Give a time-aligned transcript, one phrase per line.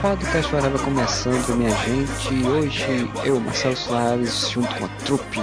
[0.00, 2.46] Podcast Whatever começando, minha gente.
[2.46, 5.38] Hoje eu, Marcelo Soares, junto com a trupe.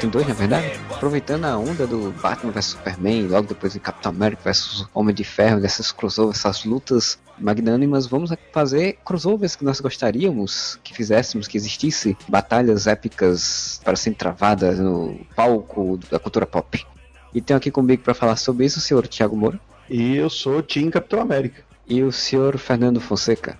[0.00, 0.72] Tem dois, na verdade.
[0.90, 5.22] Aproveitando a onda do Batman vs Superman, logo depois de Capitão América vs Homem de
[5.22, 11.56] Ferro, dessas crossovers, essas lutas magnânimas, vamos fazer crossovers que nós gostaríamos que fizéssemos, que
[11.56, 16.84] existisse batalhas épicas para serem travadas no palco da cultura pop.
[17.34, 20.58] E tenho aqui comigo para falar sobre isso o senhor Thiago Moura E eu sou
[20.58, 21.62] o Team Capitão América.
[21.88, 23.58] e o senhor Fernando Fonseca.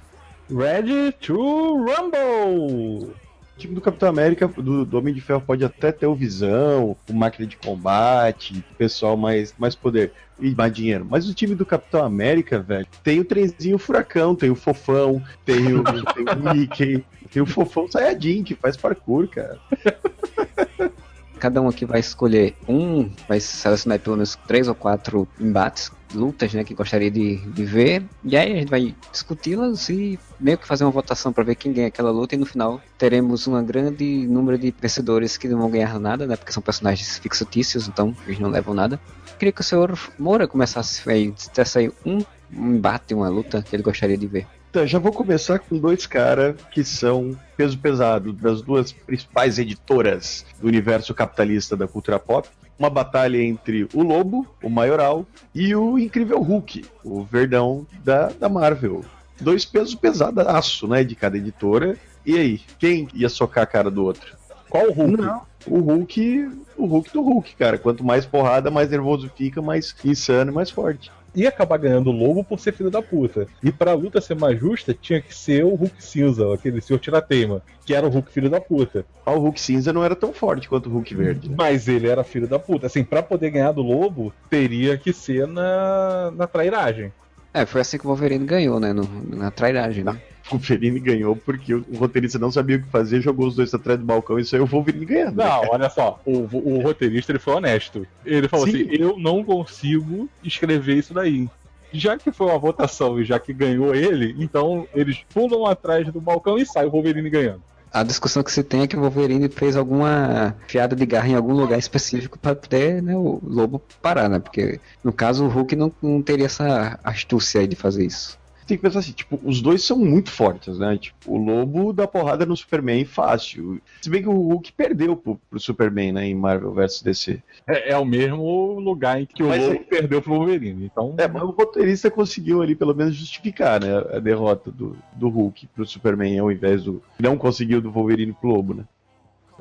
[0.50, 3.14] Ready to Rumble!
[3.54, 6.96] O time do Capitão América, do, do Homem de Ferro, pode até ter o Visão,
[7.08, 11.06] o máquina de combate, o pessoal mais, mais poder e mais dinheiro.
[11.08, 15.74] Mas o time do Capitão América, velho, tem o trenzinho furacão, tem o fofão, tem
[15.74, 19.58] o, tem o Mickey, tem o fofão Sayajin, que faz parkour, cara.
[21.42, 26.54] Cada um aqui vai escolher um, vai selecionar pelo menos três ou quatro embates, lutas,
[26.54, 28.04] né, que gostaria de, de ver.
[28.22, 31.72] E aí a gente vai discuti-las e meio que fazer uma votação para ver quem
[31.72, 32.36] ganha aquela luta.
[32.36, 36.36] E no final teremos um grande número de vencedores que não vão ganhar nada, né,
[36.36, 39.00] porque são personagens fictícios, então eles não levam nada.
[39.36, 42.22] Queria que o senhor Moura começasse aí, dissesse aí um,
[42.56, 44.46] um embate, uma luta que ele gostaria de ver.
[44.72, 50.46] Então, já vou começar com dois caras que são peso pesado das duas principais editoras
[50.58, 52.48] do universo capitalista da cultura pop.
[52.78, 58.48] Uma batalha entre o Lobo, o Maioral, e o Incrível Hulk, o Verdão da, da
[58.48, 59.04] Marvel.
[59.38, 61.98] Dois pesos pesadaço, né, de cada editora.
[62.24, 64.34] E aí, quem ia socar a cara do outro?
[64.70, 65.20] Qual o Hulk?
[65.20, 65.42] Não.
[65.66, 67.76] O Hulk, o Hulk do Hulk, cara.
[67.76, 71.12] Quanto mais porrada, mais nervoso fica, mais insano e mais forte.
[71.34, 73.46] Ia acabar ganhando o Lobo por ser filho da puta.
[73.62, 77.62] E pra luta ser mais justa, tinha que ser o Hulk cinza, aquele senhor tirateima,
[77.86, 79.04] que era o Hulk filho da puta.
[79.24, 81.48] Ah, O Hulk cinza não era tão forte quanto o Hulk verde.
[81.48, 81.54] né?
[81.58, 82.86] Mas ele era filho da puta.
[82.86, 87.12] Assim, pra poder ganhar do Lobo, teria que ser na, na trairagem.
[87.54, 90.20] É, foi assim que o Wolverine ganhou, né, no, na trairagem, né?
[90.50, 93.98] O Wolverine ganhou porque o roteirista não sabia o que fazer, jogou os dois atrás
[93.98, 95.36] do balcão e saiu o Wolverine ganhando.
[95.36, 95.44] né?
[95.44, 98.04] Não, olha só, o, o roteirista ele foi honesto.
[98.24, 98.82] Ele falou Sim.
[98.82, 101.48] assim: eu não consigo escrever isso daí.
[101.92, 106.20] Já que foi uma votação e já que ganhou ele, então eles pulam atrás do
[106.20, 107.62] balcão e sai o Wolverine ganhando.
[107.92, 111.34] A discussão que se tem é que o Wolverine fez alguma fiada de garra em
[111.34, 114.38] algum lugar específico para poder né, o lobo parar, né?
[114.38, 118.38] Porque no caso o Hulk não, não teria essa astúcia de fazer isso.
[118.72, 120.96] Tem que pensar assim, tipo, os dois são muito fortes, né?
[120.96, 123.78] Tipo, o Lobo dá porrada no Superman fácil.
[124.00, 127.42] Se bem que o Hulk perdeu pro, pro Superman, né, em Marvel vs DC.
[127.66, 130.86] É, é o mesmo lugar em que o Mas Lobo aí- perdeu pro Wolverine.
[130.86, 135.28] Então, É, mas o roteirista conseguiu ali pelo menos justificar, né, a derrota do, do
[135.28, 137.02] Hulk pro Superman ao invés do...
[137.20, 138.84] Não conseguiu do Wolverine pro Lobo, né?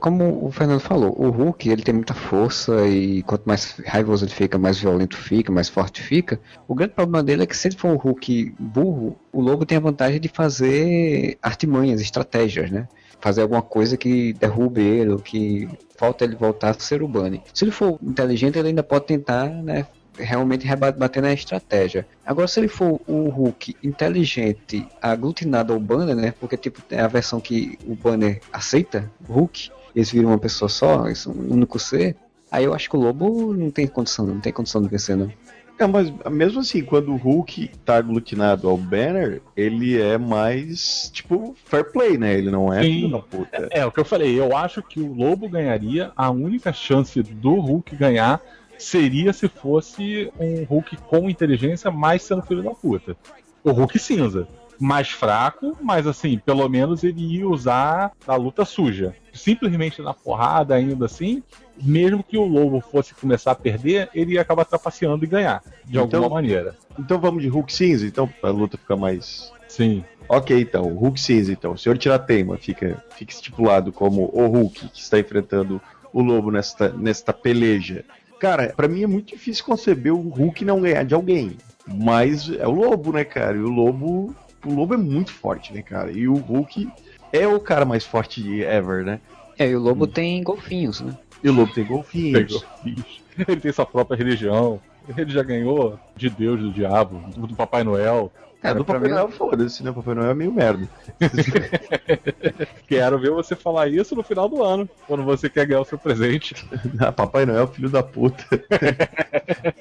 [0.01, 4.31] Como o Fernando falou, o Hulk ele tem muita força e quanto mais raivoso ele
[4.31, 6.41] fica, mais violento fica, mais forte fica.
[6.67, 9.77] O grande problema dele é que se ele for um Hulk burro, o Lobo tem
[9.77, 12.87] a vantagem de fazer artimanhas, estratégias, né?
[13.19, 17.43] Fazer alguma coisa que derrube ele, ou que falta ele voltar a ser o Bunny.
[17.53, 19.85] Se ele for inteligente, ele ainda pode tentar, né?
[20.17, 22.07] Realmente rebater na estratégia.
[22.25, 26.33] Agora, se ele for o Hulk inteligente, aglutinado ao Banner, né?
[26.39, 31.05] Porque tipo, é a versão que o Banner aceita, Hulk, eles viram uma pessoa só,
[31.05, 32.15] eles são um único ser.
[32.51, 35.31] Aí eu acho que o Lobo não tem condição, não tem condição de vencer, não.
[35.79, 41.55] É, mas mesmo assim, quando o Hulk tá aglutinado ao Banner, ele é mais, tipo,
[41.65, 42.37] fair play, né?
[42.37, 42.93] Ele não é Sim.
[42.93, 43.67] filho da puta.
[43.71, 44.39] é o que eu falei.
[44.39, 46.11] Eu acho que o Lobo ganharia.
[46.15, 48.39] A única chance do Hulk ganhar
[48.77, 53.17] seria se fosse um Hulk com inteligência, mas sendo filho da puta.
[53.63, 54.47] O Hulk cinza.
[54.83, 59.15] Mais fraco, mas assim, pelo menos ele ia usar a luta suja.
[59.31, 61.43] Simplesmente na porrada, ainda assim,
[61.79, 65.99] mesmo que o Lobo fosse começar a perder, ele ia acabar trapaceando e ganhar, de
[65.99, 66.75] Então- alguma maneira.
[66.97, 69.53] Então vamos de Hulk cinza, então, pra luta ficar mais...
[69.67, 70.03] Sim.
[70.27, 71.73] Ok, então, Hulk cinza, então.
[71.73, 75.79] O Senhor Tirateima fica, fica estipulado como o Hulk que está enfrentando
[76.11, 78.03] o Lobo nesta, nesta peleja.
[78.39, 81.55] Cara, pra mim é muito difícil conceber o Hulk não ganhar de alguém.
[81.85, 83.55] Mas é o Lobo, né, cara?
[83.55, 84.35] E o Lobo.
[84.65, 86.11] O Lobo é muito forte, né, cara?
[86.11, 86.89] E o Hulk
[87.33, 89.19] é o cara mais forte de ever, né?
[89.57, 91.15] É, e o lobo tem golfinhos, né?
[91.43, 92.31] E o lobo tem golfinhos.
[92.39, 92.63] Pegou.
[92.83, 93.21] Bicho.
[93.47, 94.79] Ele tem sua própria religião.
[95.17, 98.31] Ele já ganhou de Deus, do diabo, do Papai Noel.
[98.63, 99.91] É, do Papai mim- Noel, foda-se, né?
[99.91, 100.87] Papai Noel é meio merda.
[102.87, 105.97] Quero ver você falar isso no final do ano, quando você quer ganhar o seu
[105.97, 106.55] presente.
[106.99, 108.43] Ah, Papai Noel, filho da puta.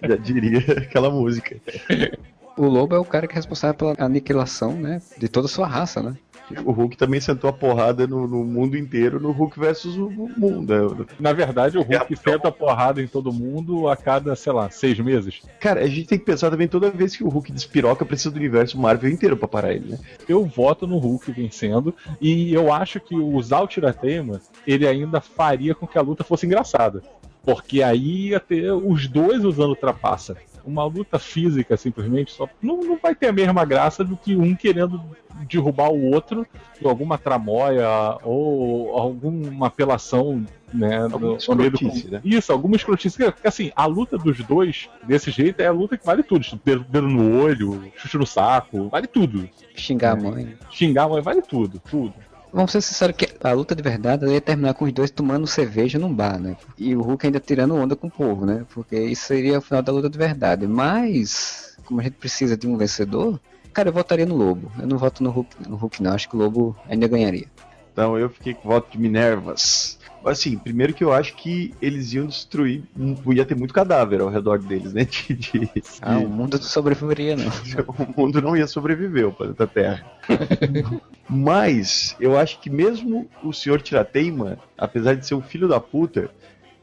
[0.09, 1.57] Já diria aquela música.
[2.61, 5.01] O lobo é o cara que é responsável pela aniquilação, né?
[5.17, 6.15] De toda a sua raça, né?
[6.63, 11.07] O Hulk também sentou a porrada no, no mundo inteiro no Hulk versus o mundo.
[11.19, 14.69] Na verdade, o Hulk É, senta a porrada em todo mundo a cada, sei lá,
[14.69, 15.41] seis meses.
[15.59, 18.37] Cara, a gente tem que pensar também toda vez que o Hulk despiroca, precisa do
[18.37, 19.99] universo Marvel inteiro pra parar ele, né?
[20.29, 25.75] Eu voto no Hulk vencendo e eu acho que usar o Tiratema ele ainda faria
[25.75, 27.03] com que a luta fosse engraçada.
[27.43, 30.37] Porque aí ia ter os dois usando trapaça.
[30.65, 34.55] Uma luta física, simplesmente, só não, não vai ter a mesma graça do que um
[34.55, 35.01] querendo
[35.49, 36.47] derrubar o outro
[36.79, 37.89] por alguma tramóia
[38.23, 41.03] ou alguma apelação, né?
[41.05, 42.21] Alguma no- meio do- né?
[42.25, 43.17] Isso, alguma escrotice.
[43.33, 46.45] Porque, assim, a luta dos dois, desse jeito, é a luta que vale tudo.
[46.65, 49.49] Dedo, dedo no olho, chute no saco, vale tudo.
[49.75, 50.57] Xingar a mãe.
[50.71, 52.15] Xingar a mãe, vale tudo, tudo.
[52.53, 55.99] Vamos ser sinceros que a luta de verdade ia terminar com os dois tomando cerveja
[55.99, 56.57] num bar, né?
[56.77, 58.67] E o Hulk ainda tirando onda com o povo, né?
[58.75, 60.67] Porque isso seria o final da luta de verdade.
[60.67, 63.41] Mas, como a gente precisa de um vencedor,
[63.73, 64.71] cara, eu votaria no Lobo.
[64.81, 66.13] Eu não voto no Hulk, no Hulk não.
[66.13, 67.47] Acho que o Lobo ainda ganharia.
[67.93, 70.00] Então eu fiquei com voto de Minervas.
[70.25, 72.85] Assim, primeiro que eu acho que eles iam destruir,
[73.33, 75.05] ia ter muito cadáver ao redor deles, né?
[75.29, 75.71] De, de-
[76.03, 77.47] Ah, o mundo não sobreviveria, não.
[78.17, 80.05] o mundo não ia sobreviver, o planeta Terra.
[81.29, 86.31] Mas eu acho que mesmo o senhor Tirateima, apesar de ser um filho da puta,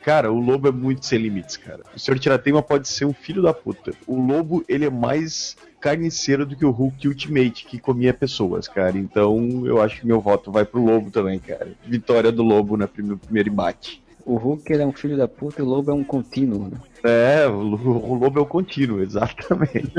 [0.08, 1.82] cara, o lobo é muito sem limites, cara.
[1.94, 3.92] O senhor Tirateima pode ser um filho da puta.
[4.08, 8.98] O lobo, ele é mais carniceiro do que o Hulk Ultimate, que comia pessoas, cara.
[8.98, 11.74] Então eu acho que meu voto vai pro lobo também, cara.
[11.86, 14.02] Vitória do lobo na prim- no primeiro embate.
[14.26, 16.78] O Hulk ele é um filho da puta e o Lobo é um contínuo, né?
[17.04, 19.92] É, o lo- o lobo é o contínuo, exatamente.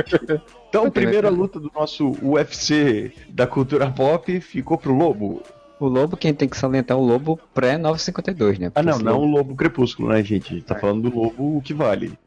[0.68, 5.42] Então, primeira luta do nosso UFC da cultura pop ficou pro lobo.
[5.80, 8.66] O Lobo, quem tem que salientar é o Lobo pré-952, né?
[8.66, 10.52] Ah, Porque não, esse não Lobo- o lobo crepúsculo, né, gente?
[10.52, 12.18] A gente tá falando do lobo o que vale.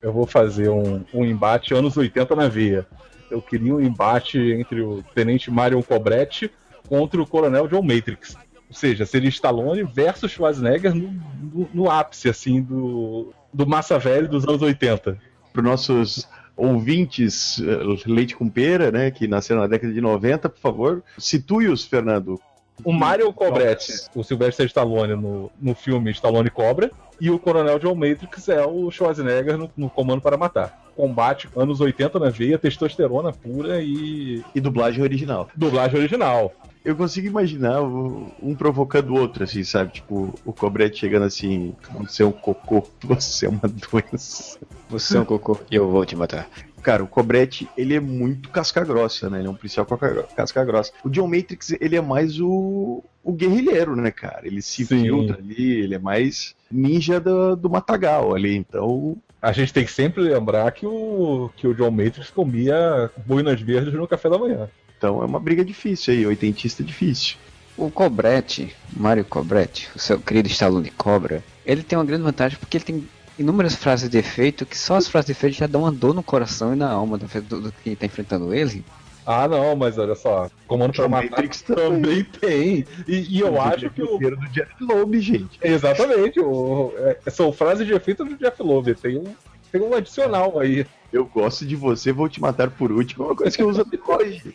[0.00, 2.86] Eu vou fazer um, um embate anos 80 na veia.
[3.30, 6.50] Eu queria um embate entre o Tenente Marion Cobretti
[6.88, 8.36] contra o Coronel John Matrix.
[8.74, 11.08] Ou seja, seria Stallone versus Schwarzenegger no,
[11.52, 15.16] no- no ápice, assim, do, do massa velho dos anos 80.
[15.52, 20.58] Para nossos ouvintes eh, leite com pera, né, que nasceram na década de 90, por
[20.58, 22.40] favor, situe-os, Fernando.
[22.82, 26.90] O Mario Cobretti, o Sylvester Stallone no, no filme Stallone Cobra,
[27.20, 30.82] e o Coronel John Matrix é o Schwarzenegger no, no Comando para Matar.
[30.96, 35.48] Combate anos 80 na veia, testosterona pura e E dublagem original.
[35.54, 36.52] dublagem original.
[36.84, 39.92] Eu consigo imaginar um provocando o outro, assim, sabe?
[39.92, 44.58] Tipo, o Cobrete chegando assim, você é um cocô, você é uma doença.
[44.90, 46.46] Você é um cocô e eu vou te matar.
[46.84, 49.38] Cara, o Cobrete, ele é muito casca grossa, né?
[49.38, 50.92] Ele é um policial casca- casca grossa.
[51.02, 54.42] O John Matrix, ele é mais o, o guerrilheiro, né, cara?
[54.46, 55.00] Ele se Sim.
[55.02, 58.54] filtra ali, ele é mais ninja do, do Matagal ali.
[58.54, 63.60] Então, A gente tem que sempre lembrar que o, que o John Matrix comia boinas
[63.60, 64.68] verdes no café da manhã.
[64.98, 67.36] então é uma briga difícil aí, oitentista difícil.
[67.76, 72.76] O Cobrete, Mário Cobrete, o seu querido Stallone Cobra, ele tem uma grande vantagem porque
[72.76, 75.92] ele tem inúmeras frases de efeito que só as frases de efeito já dão uma
[75.92, 78.84] dor no coração e na alma do, do, do que tá enfrentando ele.
[79.26, 80.50] Ah, não, mas olha só.
[80.66, 82.24] Comando para Matar Matrix também.
[82.24, 82.84] tem.
[83.08, 85.58] E, e eu acho que o, roteiro do Jeff Loeb, gente.
[85.62, 86.40] Exatamente.
[86.40, 88.94] O, é, são frases de efeito do Jeff Loeb.
[88.94, 89.34] Tem um,
[89.72, 90.86] tem um adicional aí.
[91.10, 93.24] Eu gosto de você, vou te matar por último.
[93.24, 94.52] É uma coisa que eu uso até hoje.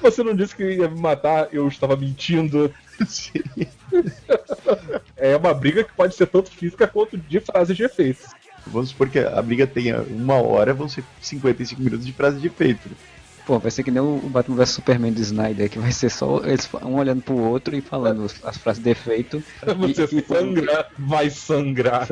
[0.00, 2.72] Você não disse que ia me matar, eu estava mentindo.
[3.06, 3.42] Sim.
[5.18, 8.26] É uma briga que pode ser tanto física quanto de frases de efeito.
[8.66, 12.46] Vamos supor que a briga tenha uma hora, vão ser 55 minutos de frase de
[12.48, 12.88] efeito.
[13.46, 16.42] Pô, vai ser que nem o Batman vs Superman do Snyder, que vai ser só
[16.44, 19.42] eles um olhando pro outro e falando as- as frases de efeito.
[19.78, 22.06] Você E- e- sangra, vai sangrar.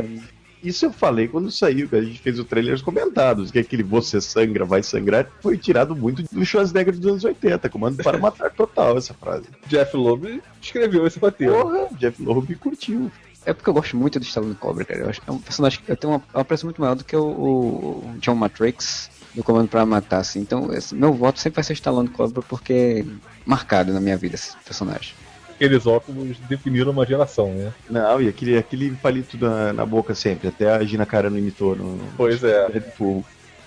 [0.62, 4.20] Isso eu falei quando saiu, que a gente fez o trailer comentados, que aquele Você
[4.20, 8.96] Sangra, Vai Sangrar foi tirado muito do Schwarzenegger dos anos 80, comando para matar total
[8.96, 9.46] essa frase.
[9.68, 11.54] Jeff Loeb escreveu esse roteiro.
[11.54, 13.10] Porra, Jeff Loeb curtiu.
[13.44, 15.00] É porque eu gosto muito do Stallone Cobra, cara.
[15.02, 17.04] Eu acho que é um personagem que eu tenho uma, eu apreço muito maior do
[17.04, 20.40] que o, o John Matrix do Comando para Matar, assim.
[20.40, 23.04] Então, esse- meu voto sempre vai ser Stallone Cobra porque é
[23.44, 25.14] marcado na minha vida esse personagem.
[25.56, 27.72] Aqueles óculos definiram uma geração, né?
[27.90, 31.98] Não, e aquele, aquele palito na, na boca sempre, até a Gina Carano imitou no,
[32.16, 32.68] Pois é.
[32.68, 33.24] Deadpool.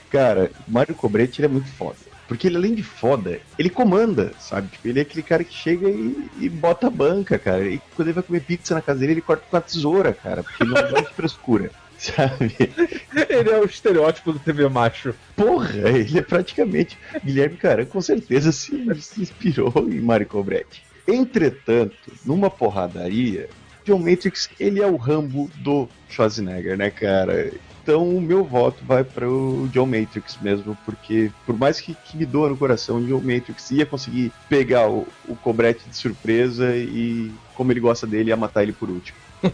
[0.10, 1.98] Cara, Mario Cobretti ele é muito foda.
[2.28, 4.68] Porque ele, além de foda, ele comanda, sabe?
[4.68, 7.68] Tipo, ele é aquele cara que chega e, e bota a banca, cara.
[7.68, 10.44] E quando ele vai comer pizza na casa dele, ele corta com a tesoura, cara.
[10.44, 12.56] Porque ele não gosta de frescura, sabe?
[13.28, 15.16] Ele é o estereótipo do TV macho.
[15.36, 17.00] Porra, ele é praticamente.
[17.26, 20.84] Guilherme Caran com certeza se, se inspirou em Mario Cobretti.
[21.10, 23.50] Entretanto, numa porradaria,
[23.86, 27.52] John Matrix, ele é o Rambo do Schwarzenegger, né, cara?
[27.82, 32.18] Então o meu voto vai para o John Matrix mesmo, porque por mais que, que
[32.18, 36.76] me doa no coração, o John Matrix ia conseguir pegar o, o Cobretti de surpresa
[36.76, 39.18] e, como ele gosta dele, ia matar ele por último.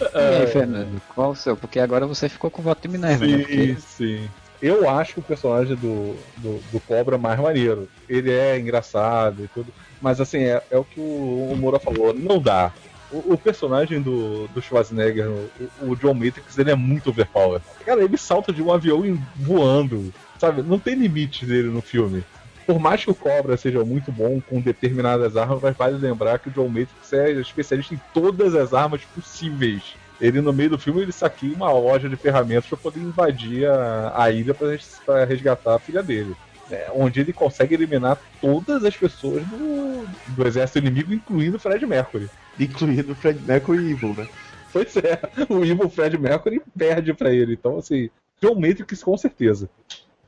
[0.00, 1.56] E aí, Fernando, qual o seu?
[1.56, 3.38] Porque agora você ficou com o voto de Minerva, né?
[3.38, 4.28] Sim, Porque sim.
[4.60, 7.88] Eu acho o personagem do, do, do Cobra mais maneiro.
[8.08, 9.72] Ele é engraçado e tudo.
[10.00, 12.72] Mas assim, é, é o que o, o Moura falou, não dá.
[13.10, 15.50] O, o personagem do, do Schwarzenegger, o,
[15.90, 17.60] o John Matrix, ele é muito overpower.
[17.84, 19.02] Cara, ele salta de um avião
[19.36, 20.12] voando.
[20.38, 20.62] Sabe?
[20.62, 22.24] Não tem limite dele no filme.
[22.66, 26.48] Por mais que o Cobra seja muito bom com determinadas armas, mas vale lembrar que
[26.48, 29.82] o John Matrix é especialista em todas as armas possíveis.
[30.20, 34.24] Ele, no meio do filme, ele saqueia uma loja de ferramentas para poder invadir a,
[34.24, 36.34] a ilha para resgatar a filha dele.
[36.70, 40.06] É, onde ele consegue eliminar todas as pessoas do,
[40.36, 42.28] do exército inimigo, incluindo o Fred Mercury.
[42.60, 44.28] Incluindo o Fred Mercury e Evil, né?
[44.72, 47.54] Pois é, o Evil Fred Mercury perde para ele.
[47.54, 48.10] Então, assim,
[48.42, 49.68] John Matrix com certeza.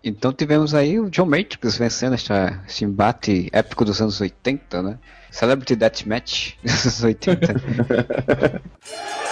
[0.03, 4.99] Então tivemos aí o John Matrix vencendo esta, esse embate épico dos anos 80, né?
[5.31, 8.63] Celebrity Deathmatch dos anos 80.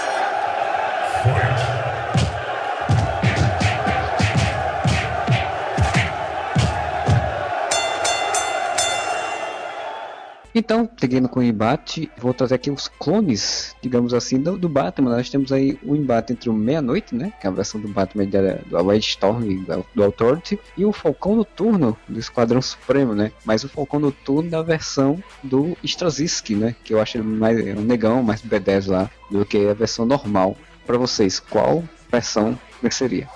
[10.58, 15.12] Então, seguindo com o embate, vou trazer aqui os clones, digamos assim, do, do Batman.
[15.12, 17.32] Nós temos aí o embate entre o Meia-Noite, né?
[17.40, 21.96] Que é a versão do Batman da, do Wildstorm, do, Authority, e o Falcão Noturno
[22.08, 23.30] do Esquadrão Supremo, né?
[23.44, 26.74] Mas o Falcão Noturno da versão do Straczynski, né?
[26.82, 30.04] Que eu acho ele mais é um negão, mais B10 lá, do que a versão
[30.04, 30.56] normal.
[30.88, 33.28] Pra vocês, qual versão venceria?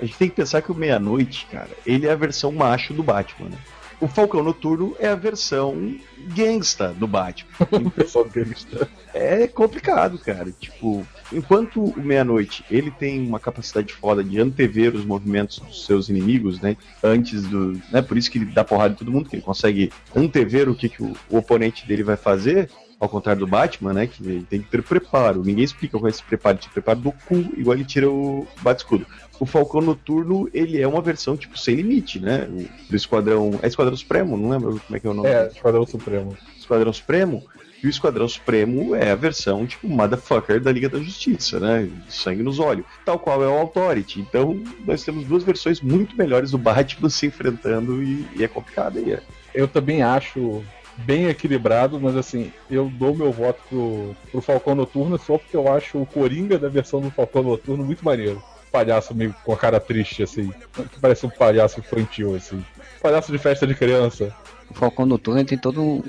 [0.00, 3.02] A gente tem que pensar que o Meia-Noite, cara, ele é a versão macho do
[3.02, 3.58] Batman, né?
[4.00, 5.96] O Falcão Noturno é a versão
[6.34, 7.50] gangsta do Batman.
[7.94, 8.88] Pessoal gangsta.
[9.12, 10.50] É complicado, cara.
[10.58, 16.08] Tipo, enquanto o Meia-Noite ele tem uma capacidade foda de antever os movimentos dos seus
[16.08, 16.74] inimigos, né?
[17.02, 17.78] Antes do.
[17.92, 20.74] Né, por isso que ele dá porrada em todo mundo, que ele consegue antever o
[20.74, 22.70] que, que o, o oponente dele vai fazer.
[23.04, 24.06] Ao contrário do Batman, né?
[24.06, 25.42] Que ele tem que ter preparo.
[25.44, 26.58] Ninguém explica qual é esse preparo.
[26.58, 29.06] Ele preparo do cu, igual ele tira o bate-escudo.
[29.38, 32.48] O Falcão Noturno, ele é uma versão, tipo, sem limite, né?
[32.88, 33.58] Do Esquadrão.
[33.62, 34.36] É Esquadrão Supremo?
[34.36, 35.28] Não lembro como é que é o nome.
[35.28, 36.36] É, Esquadrão Supremo.
[36.56, 37.44] Esquadrão Supremo.
[37.82, 41.90] E o Esquadrão Supremo é a versão, tipo, motherfucker da Liga da Justiça, né?
[42.08, 42.86] Sangue nos olhos.
[43.04, 44.20] Tal qual é o Authority.
[44.20, 48.98] Então, nós temos duas versões muito melhores do Batman se enfrentando e, e é complicado
[48.98, 49.12] aí.
[49.12, 49.22] É.
[49.54, 50.64] Eu também acho
[50.98, 55.72] bem equilibrado, mas assim, eu dou meu voto pro, pro Falcão Noturno só porque eu
[55.72, 58.42] acho o Coringa da versão do Falcão Noturno muito maneiro.
[58.70, 60.52] Palhaço meio com a cara triste, assim.
[60.90, 62.64] Que parece um palhaço infantil, assim.
[63.00, 64.34] Palhaço de festa de criança.
[64.74, 66.02] Falcão Noturno ele tem todo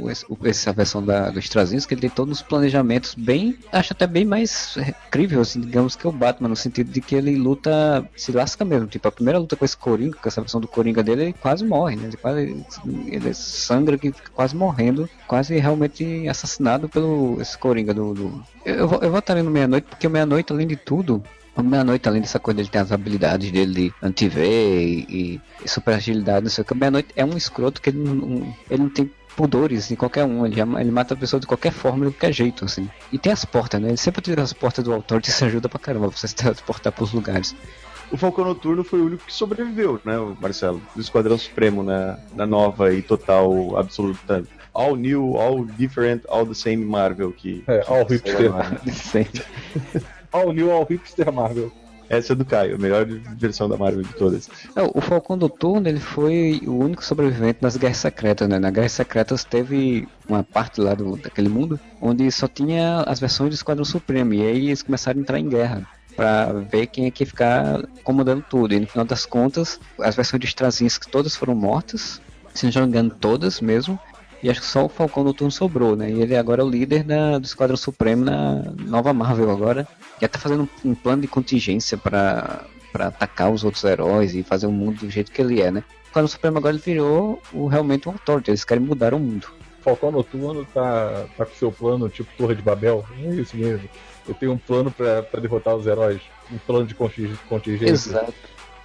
[0.43, 4.75] essa versão da, do Straczynski, ele tem todos os planejamentos bem, acho até bem mais
[4.77, 8.65] é, crível, assim, digamos que o Batman, no sentido de que ele luta, se lasca
[8.65, 11.33] mesmo, tipo, a primeira luta com esse Coringa, com essa versão do Coringa dele, ele
[11.33, 12.65] quase morre, né, ele quase,
[13.07, 18.13] ele sangra que fica quase morrendo, quase realmente assassinado pelo esse Coringa do...
[18.13, 18.43] do...
[18.65, 21.23] Eu, eu, vou- eu votaria no Meia-Noite, porque o Meia-Noite, além de tudo,
[21.63, 26.43] Meia-Noite, além dessa coisa, ele tem as habilidades dele de anti-V e, e super agilidade,
[26.43, 26.75] não sei o que.
[26.75, 30.45] Meia-Noite é um escroto que ele não, ele não tem pudores em qualquer um.
[30.45, 32.89] Ele, ele mata a pessoa de qualquer forma, de qualquer jeito, assim.
[33.11, 33.89] E tem as portas, né?
[33.89, 36.91] Ele sempre utiliza as portas do Authority, isso ajuda pra caramba pra você se transportar
[36.91, 37.55] pros lugares.
[38.11, 40.81] O Falcão Noturno foi o único que sobreviveu, né, Marcelo?
[40.95, 44.43] Do Esquadrão Supremo na, na nova e total, absoluta.
[44.73, 47.63] All new, all different, all the same Marvel que.
[47.67, 48.21] É, all que
[50.35, 51.71] All New, All Hipster Marvel.
[52.09, 54.47] Essa é do Caio, a melhor versão da Marvel de todas.
[54.75, 58.59] Não, o Falcão Noturno, ele foi o único sobrevivente nas Guerras Secretas, né?
[58.59, 63.49] Nas Guerras Secretas teve uma parte lá do, daquele mundo onde só tinha as versões
[63.49, 64.33] do Esquadrão Supremo.
[64.35, 67.83] E aí eles começaram a entrar em guerra pra ver quem é que ia ficar
[68.03, 68.73] comandando tudo.
[68.75, 72.21] E no final das contas, as versões de Straczynski todas foram mortas,
[72.53, 73.99] se não me engano, todas mesmo.
[74.45, 76.11] E acho que só o Falcão Noturno sobrou, né?
[76.11, 79.87] E ele agora é o líder da, do Esquadrão Supremo na nova Marvel agora.
[80.21, 84.43] Já tá fazendo um, um plano de contingência pra para atacar os outros heróis e
[84.43, 85.83] fazer o mundo do jeito que ele é, né?
[86.03, 89.47] O Esquadrão Supremo agora virou o, realmente um authority, eles querem mudar o mundo.
[89.81, 93.03] Falcão Noturno tá, tá com seu plano tipo Torre de Babel.
[93.23, 93.89] É isso mesmo.
[94.27, 96.21] Eu tenho um plano pra, pra derrotar os heróis.
[96.51, 98.11] Um plano de conti- contingência.
[98.11, 98.33] Exato.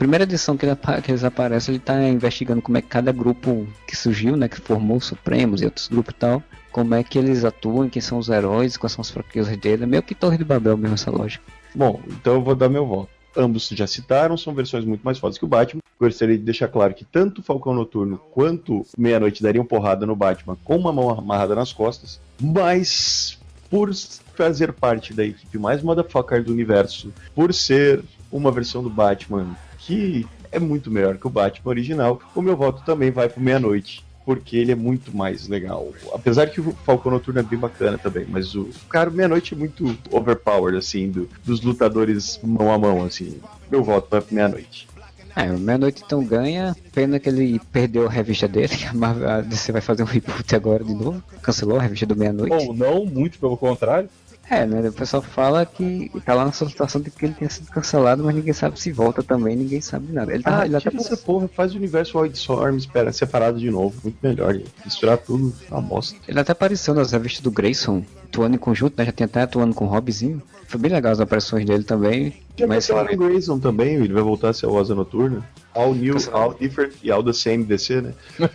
[0.00, 3.68] Primeira edição que, ele que eles aparecem, ele tá investigando como é que cada grupo
[3.86, 6.42] que surgiu, né, que formou os Supremos e outros grupos e tal,
[6.72, 9.82] como é que eles atuam, quem são os heróis, quais são as fraquezas dele.
[9.82, 11.44] É meio que Torre de Babel mesmo essa lógica.
[11.74, 13.10] Bom, então eu vou dar meu voto.
[13.36, 15.82] Ambos já citaram, são versões muito mais fodas que o Batman.
[16.00, 20.56] Gostaria de deixar claro que tanto o Falcão Noturno quanto Meia-Noite dariam porrada no Batman
[20.64, 23.38] com uma mão amarrada nas costas, mas
[23.68, 23.92] por
[24.34, 28.02] fazer parte da equipe mais motherfucker do universo, por ser
[28.32, 29.54] uma versão do Batman
[29.90, 34.04] que é muito melhor que o Batman original, o meu voto também vai pro Meia-Noite.
[34.24, 35.88] Porque ele é muito mais legal.
[36.12, 39.96] Apesar que o Falcão Noturno é bem bacana também, mas o cara, Meia-Noite é muito
[40.10, 43.40] overpowered, assim, do- dos lutadores mão a mão, assim.
[43.70, 44.86] Meu voto vai pro Meia-Noite.
[45.34, 46.76] É, o Meia-Noite então ganha.
[46.92, 50.06] Pena que ele perdeu a revista dele, que a Marvel a DC vai fazer um
[50.06, 51.20] reboot agora de novo.
[51.42, 52.66] Cancelou a revista do Meia-Noite.
[52.68, 54.08] Ou não, muito pelo contrário.
[54.50, 54.88] É, né?
[54.88, 58.34] O pessoal fala que tá lá nessa situação de que ele tenha sido cancelado, mas
[58.34, 60.34] ninguém sabe se volta também, ninguém sabe nada.
[60.34, 63.70] Ele tá, Ah, ele até tira essa porra, faz o universo Wildstorm, espera, separado de
[63.70, 63.94] novo.
[64.02, 64.72] Muito melhor, gente.
[64.84, 66.18] Misturar tudo, é uma bosta.
[66.26, 69.04] Ele até apareceu nas revistas do Grayson, atuando em conjunto, né?
[69.04, 70.42] Já tinha até atuando com o Robzinho.
[70.66, 72.34] Foi bem legal as aparições dele também.
[72.56, 74.96] Já mas vai ter o Alan Grayson também, ele vai voltar a ser o Asa
[74.96, 75.48] Noturna.
[75.74, 78.14] All new, all different e all the same DC, né?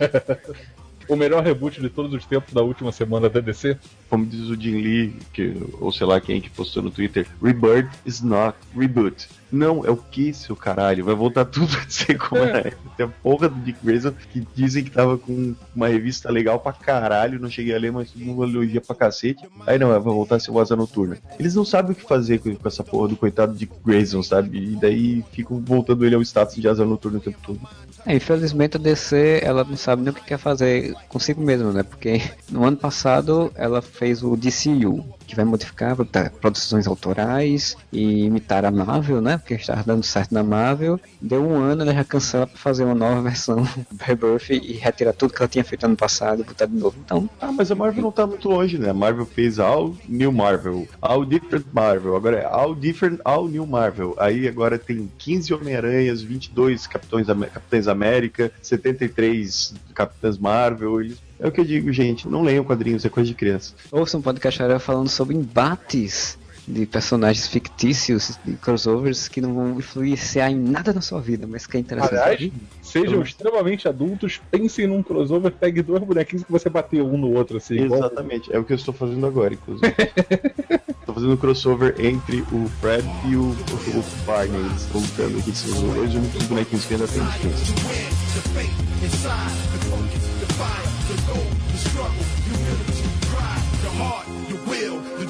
[1.08, 3.78] O melhor reboot de todos os tempos da última semana da DC.
[4.08, 7.90] Como diz o Jim Lee, que, ou sei lá quem que postou no Twitter, Rebirth
[8.04, 9.28] is not reboot.
[9.50, 11.04] Não, é o que, seu caralho?
[11.04, 12.72] Vai voltar tudo a ser como era.
[12.96, 16.72] Tem a porra do Dick Grayson que dizem que tava com uma revista legal pra
[16.72, 19.46] caralho, não cheguei a ler, mas mundo elogia pra cacete.
[19.66, 21.18] Aí não, vai voltar a ser o Asa Noturna.
[21.38, 24.58] Eles não sabem o que fazer com, essa porra do coitado Dick Grayson, sabe?
[24.58, 27.60] E daí ficam voltando ele ao status de Asa Noturna o tempo todo.
[28.04, 31.82] É, infelizmente a DC ela não sabe nem o que quer fazer consigo mesma, né?
[31.82, 37.76] Porque no ano passado ela fez o DCU, que vai modificar vai botar produções autorais
[37.92, 39.38] e imitar a Marvel, né?
[39.38, 41.00] Porque estava dando certo na Marvel.
[41.20, 45.12] Deu um ano, ela já cancela pra fazer uma nova versão do Rebirth e retirar
[45.12, 46.96] tudo que ela tinha feito ano passado e botar de novo.
[47.04, 48.90] Então, Ah, mas a Marvel não tá muito longe, né?
[48.90, 53.66] A Marvel fez All New Marvel, All Different Marvel, agora é All Different, All New
[53.66, 54.14] Marvel.
[54.18, 61.00] Aí agora tem 15 Homem-Aranhas, 22 Capitães, Am- Capitães América, 73 Capitãs Marvel.
[61.00, 61.18] Eles...
[61.38, 63.74] É o que eu digo, gente, não leiam quadrinhos, é coisa de criança.
[63.92, 70.50] ouça um podcast falando sobre embates de personagens fictícios, de crossovers que não vão influenciar
[70.50, 72.14] em nada na sua vida, mas que é interessante.
[72.16, 72.52] Aliás,
[72.82, 77.58] sejam extremamente adultos, pensem num crossover, pegue dois bonequinhos que você bateu um no outro,
[77.58, 77.76] assim.
[77.76, 79.86] igual- Exatamente, é o que eu estou fazendo agora, inclusive.
[81.06, 84.60] Estou fazendo um crossover entre o Fred e o, o, o Barney.
[84.92, 87.72] Lutando aqui, são os dois únicos bonequinhos que ainda tem diferença.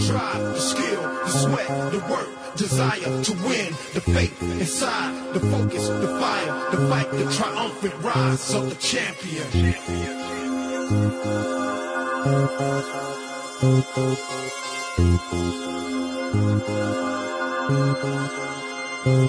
[0.07, 5.89] Drive, the skill, the sweat, the work, desire to win, the faith inside, the focus,
[5.89, 9.47] the fire, the fight, the triumphant rise of the champion.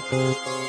[0.08, 0.67] Fight,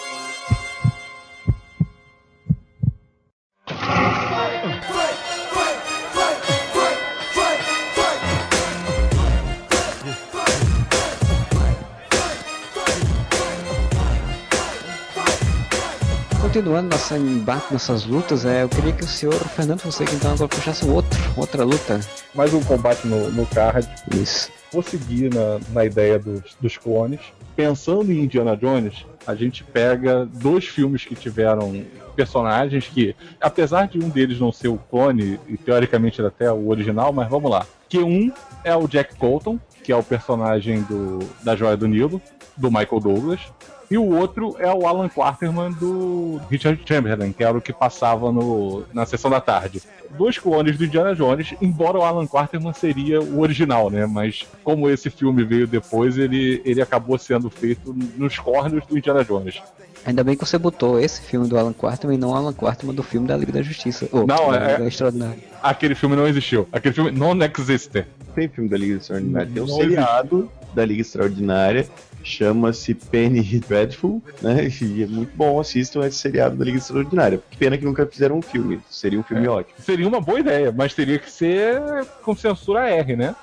[16.49, 20.47] Continuando nosso embate, nossas lutas, é, eu queria que o senhor Fernando Fonseca então agora
[20.47, 21.99] puxasse outro, outra luta.
[22.33, 23.87] Mais um combate no, no card.
[24.15, 24.51] Isso.
[24.71, 27.19] Vou seguir na, na ideia dos, dos clones.
[27.55, 31.85] Pensando em Indiana Jones, a gente pega dois filmes que tiveram
[32.15, 36.69] personagens que, apesar de um deles não ser o clone, e teoricamente era até o
[36.69, 37.63] original, mas vamos lá.
[37.87, 38.33] Que um
[38.63, 42.19] é o Jack Colton, que é o personagem do, da Joia do Nilo,
[42.57, 43.39] do Michael Douglas.
[43.89, 48.31] E o outro é o Alan Quarterman do Richard Chamberlain, que era o que passava
[48.31, 49.81] no, na sessão da tarde.
[50.11, 54.05] Dois clones do Indiana Jones, embora o Alan Quarterman seria o original, né?
[54.05, 59.23] Mas como esse filme veio depois, ele, ele acabou sendo feito nos cornos do Indiana
[59.23, 59.59] Jones.
[60.05, 62.95] Ainda bem que você botou esse filme do Alan Quarterman e não o Alan Quarterman
[62.95, 64.07] do filme da Liga da Justiça.
[64.11, 65.39] Ou, Não, é- Liga Extraordinária.
[65.61, 66.67] Aquele filme não existiu.
[66.71, 68.05] Aquele filme não existe.
[68.33, 71.87] Tem filme da Liga Extraordinária, tem um seriado da Liga Extraordinária,
[72.23, 74.67] chama-se Penny Dreadful, né?
[74.81, 77.41] E é muito bom, assistam esse seriado da Liga Extraordinária.
[77.49, 79.75] Que pena que nunca fizeram um filme, seria um filme ótimo.
[79.83, 81.81] Seria uma boa ideia, mas teria que ser
[82.23, 83.35] com censura R, né?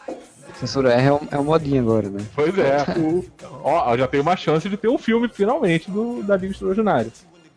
[0.59, 2.21] Censura R é um, é um modinho agora, né?
[2.35, 2.79] Pois é.
[2.99, 3.25] o-
[3.63, 7.11] ó, já tem uma chance de ter um filme finalmente do, da Liga Extraordinária.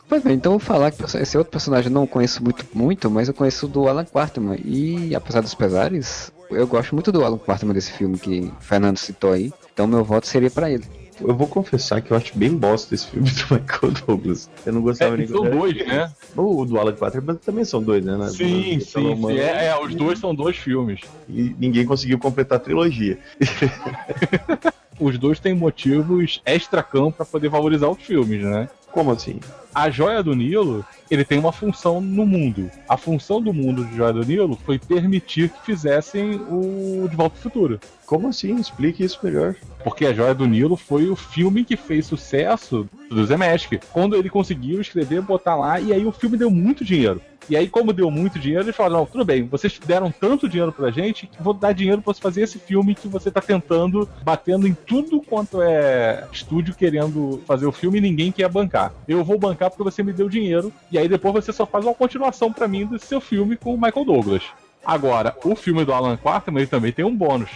[0.08, 3.12] Pois bem, então eu vou falar que esse outro personagem eu não conheço muito, muito,
[3.12, 4.60] mas eu conheço do Alan Quarterman.
[4.66, 8.98] E apesar dos pesares, eu gosto muito do Alan Quarterman desse filme que o Fernando
[8.98, 9.54] citou aí.
[9.72, 10.84] Então meu voto seria pra ele.
[11.22, 14.50] Eu vou confessar que eu acho bem bosta esse filme do Michael Douglas.
[14.66, 16.12] Eu não gostava É, nem são dois, né?
[16.36, 18.16] O do Alan Quaterman também são dois, né?
[18.16, 19.38] Na- Sim, na- sim, sim.
[19.38, 21.02] É, é, os dois são dois filmes.
[21.28, 23.18] E ninguém conseguiu completar a trilogia.
[25.00, 28.68] Os dois têm motivos extra-cam pra poder valorizar os filmes, né?
[28.92, 29.40] Como assim?
[29.74, 32.70] A Joia do Nilo, ele tem uma função no mundo.
[32.88, 37.36] A função do mundo de Joia do Nilo foi permitir que fizessem o De Volta
[37.36, 37.80] ao Futuro.
[38.06, 38.56] Como assim?
[38.56, 39.56] Explique isso melhor.
[39.84, 43.80] Porque A Joia do Nilo foi o filme que fez sucesso do Zemeckis.
[43.94, 47.22] Quando ele conseguiu escrever, botar lá, e aí o filme deu muito dinheiro.
[47.50, 50.72] E aí, como deu muito dinheiro, eles falaram: não, tudo bem, vocês deram tanto dinheiro
[50.72, 54.08] pra gente que vou dar dinheiro pra você fazer esse filme que você tá tentando,
[54.24, 58.94] batendo em tudo quanto é estúdio querendo fazer o filme e ninguém quer bancar.
[59.08, 61.96] Eu vou bancar porque você me deu dinheiro, e aí depois você só faz uma
[61.96, 64.44] continuação pra mim do seu filme com o Michael Douglas.
[64.86, 67.50] Agora, o filme do Alan Quarterman ele também tem um bônus.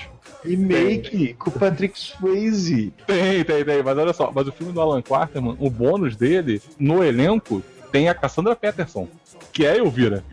[0.43, 2.93] Remake com o Patrick Swayze.
[3.07, 6.61] Tem, tem, tem, mas olha só, mas o filme do Alan Quarterman, o bônus dele,
[6.77, 9.07] no elenco, tem a Cassandra Peterson,
[9.53, 10.23] que é Elvira.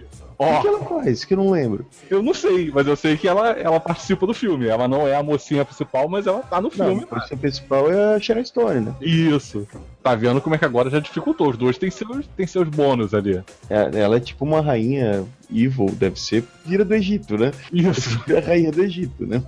[0.41, 1.23] O Ó, que ela faz?
[1.23, 1.85] Que eu não lembro.
[2.09, 4.67] eu não sei, mas eu sei que ela, ela participa do filme.
[4.69, 7.03] Ela não é a mocinha principal, mas ela tá no Não, filme.
[7.03, 8.95] a personagem principal é a Sharon Stone, né?
[9.03, 9.69] Isso.
[10.03, 11.51] Tá vendo como é que agora já dificultou?
[11.51, 13.37] Os dois têm seus, têm seus bônus ali.
[13.69, 17.51] É- Ela é tipo uma rainha evil, deve ser, vira do Egito, né?
[17.71, 18.19] Isso.
[18.27, 19.43] Vira a rainha do Egito, né?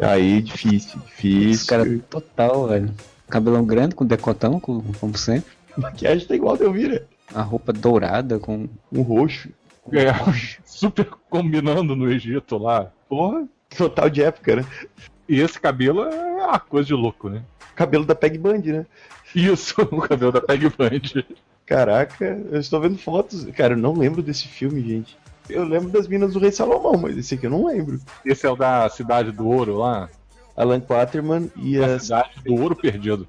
[0.00, 1.50] Aí, difícil, difícil.
[1.50, 2.90] Esse cara é total, velho.
[3.28, 5.52] Cabelão grande, com decotão, com- como sempre.
[5.76, 7.06] Maquiagem tá igual a Delvira.
[7.34, 8.68] A roupa dourada com.
[8.92, 9.48] Um roxo.
[9.92, 10.12] É,
[10.64, 12.90] super combinando no Egito lá.
[13.08, 13.46] Porra,
[13.76, 14.66] total de época, né?
[15.28, 17.42] E esse cabelo é uma coisa de louco, né?
[17.74, 18.86] Cabelo da Peg Band, né?
[19.34, 21.24] Isso, o cabelo da Peg Band.
[21.64, 23.44] Caraca, eu estou vendo fotos.
[23.56, 25.18] Cara, eu não lembro desse filme, gente.
[25.48, 28.00] Eu lembro das Minas do Rei Salomão, mas esse aqui eu não lembro.
[28.24, 30.08] Esse é o da Cidade do Ouro lá.
[30.56, 31.98] Alan Quaterman e A a.
[31.98, 33.28] Cidade do Ouro Perdido.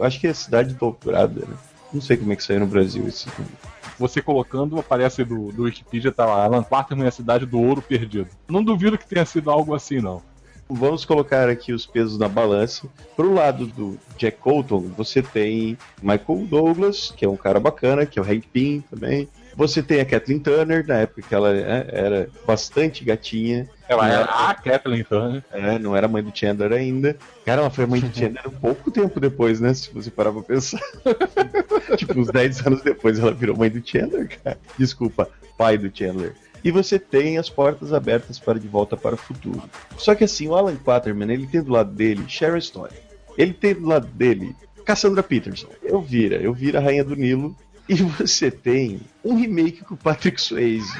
[0.00, 1.56] Acho que é a Cidade Dourada, né?
[1.92, 3.50] Não sei como é que saiu no Brasil filme.
[3.98, 7.82] Você colocando, aparece do, do Wikipedia, tá lá, Alan Quarterman e a Cidade do Ouro
[7.82, 8.28] Perdido.
[8.48, 10.22] Não duvido que tenha sido algo assim, não.
[10.70, 12.86] Vamos colocar aqui os pesos na balança.
[13.16, 18.18] Pro lado do Jack Colton, você tem Michael Douglas, que é um cara bacana, que
[18.18, 19.28] é o Hank Pym também.
[19.58, 23.68] Você tem a Kathleen Turner, na época que ela né, era bastante gatinha.
[23.88, 25.42] Ela era- a Kathleen Turner.
[25.50, 27.16] É, não era mãe do Chandler ainda.
[27.44, 29.74] Cara, ela foi mãe do Chandler um pouco tempo depois, né?
[29.74, 30.78] Se você parar pra pensar.
[31.98, 34.56] tipo, uns 10 anos depois ela virou mãe do Chandler, cara.
[34.78, 36.34] Desculpa, pai do Chandler.
[36.62, 39.64] E você tem as portas abertas para De Volta para o Futuro.
[39.96, 42.94] Só que assim, o Alan Quaterman, ele tem do lado dele Sharon Stone.
[43.36, 45.66] Ele tem do lado dele Cassandra Peterson.
[45.82, 47.56] Eu vira, eu vira a Rainha do Nilo.
[47.88, 50.92] E você tem um remake com o Patrick Swayze.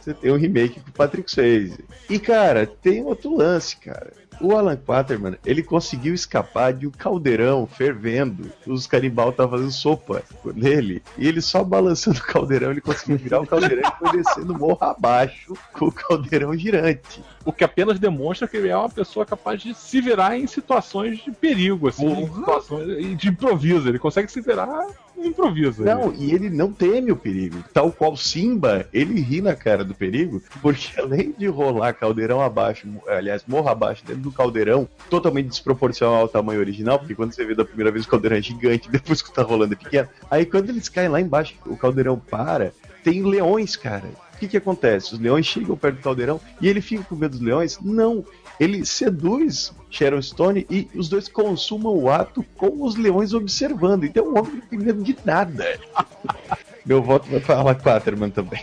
[0.00, 1.84] Você tem um remake com o Patrick Swayze.
[2.08, 4.12] E, cara, tem outro lance, cara.
[4.40, 8.50] O Alan Quaterman, ele conseguiu escapar de um caldeirão fervendo.
[8.66, 10.22] Os canibal estavam fazendo sopa
[10.54, 11.02] nele.
[11.16, 14.78] E ele só balançando o caldeirão, ele conseguiu virar o caldeirão e foi descendo morro
[14.80, 17.22] abaixo com o caldeirão girante.
[17.44, 21.22] O que apenas demonstra que ele é uma pessoa capaz de se virar em situações
[21.22, 23.88] de perigo, assim, situações de improviso.
[23.88, 24.86] Ele consegue se virar
[25.24, 25.82] no improviso.
[25.82, 27.64] Não, e ele não teme o perigo.
[27.72, 32.86] Tal qual Simba, ele ri na cara do perigo, porque além de rolar caldeirão abaixo,
[33.08, 37.54] aliás, morro abaixo dentro do caldeirão, totalmente desproporcional ao tamanho original, porque quando você vê
[37.54, 40.08] da primeira vez o caldeirão é gigante, depois que tá rolando é pequeno.
[40.30, 44.08] Aí quando eles caem lá embaixo, o caldeirão para, tem leões, cara.
[44.44, 45.14] O que que acontece?
[45.14, 47.78] Os leões chegam perto do caldeirão e ele fica com medo dos leões?
[47.80, 48.22] Não.
[48.60, 54.04] Ele seduz Sharon Stone e os dois consumam o ato com os leões observando.
[54.04, 55.80] Então o homem não tem medo de nada.
[56.84, 58.62] Meu voto vai para Alan Quaterman também.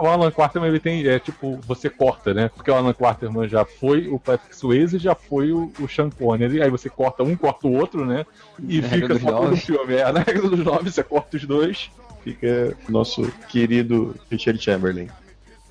[0.00, 2.48] O Alan Quarterman, ele tem, é tipo, você corta, né?
[2.54, 6.08] Porque o Alan Quarterman já foi o Patrick Swayze e já foi o, o Sean
[6.08, 6.62] Connery.
[6.62, 8.24] Aí você corta um, corta o outro, né?
[8.60, 9.56] E regra fica só nove.
[9.56, 9.94] filme.
[9.94, 11.90] É, na regra dos nove, você corta os dois.
[12.28, 15.08] Fica nosso querido Richard Chamberlain.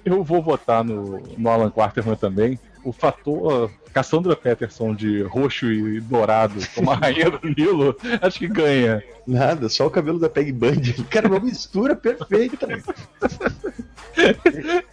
[0.04, 2.60] Eu vou votar no, no Alan Quarterman também.
[2.88, 8.48] O fator Cassandra Peterson de roxo e dourado como a rainha do Nilo, acho que
[8.48, 9.04] ganha.
[9.26, 10.82] Nada, só o cabelo da Peg Band.
[11.10, 12.66] Cara, uma mistura perfeita.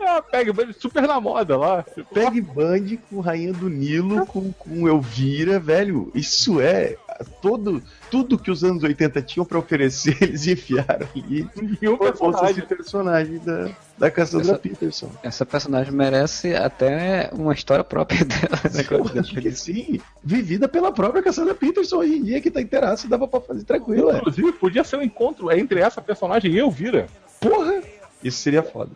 [0.01, 1.85] Ah, Peg Band super na moda lá.
[2.13, 6.11] Peg Band com Rainha do Nilo, com, com Elvira, velho.
[6.15, 6.97] Isso é
[7.41, 7.81] todo,
[8.11, 11.49] tudo que os anos 80 tinham pra oferecer, eles enfiaram ali.
[11.57, 12.67] E de personagem.
[12.67, 15.11] personagem da, da Cassandra Essa- Peterson.
[15.23, 18.61] Essa personagem merece até uma história própria dela.
[18.73, 18.85] né?
[19.15, 20.01] Eu acho que sim.
[20.23, 24.11] Vivida pela própria Cassandra Peterson hoje em dia, que tá inteiraço, dava pra fazer tranquilo,
[24.11, 24.19] é.
[24.19, 27.07] Inclusive, podia ser um encontro entre essa personagem e Elvira.
[27.41, 27.83] Porra!
[28.23, 28.91] Isso seria foda.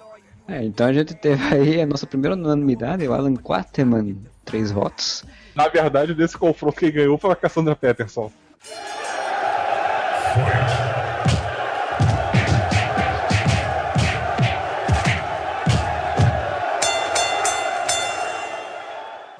[0.48, 5.22] É, então a gente teve aí a nossa primeira unanimidade, o Alan Quaterman, três votos.
[5.54, 8.32] Na verdade, desse confronto quem ganhou foi a Cassandra Peterson.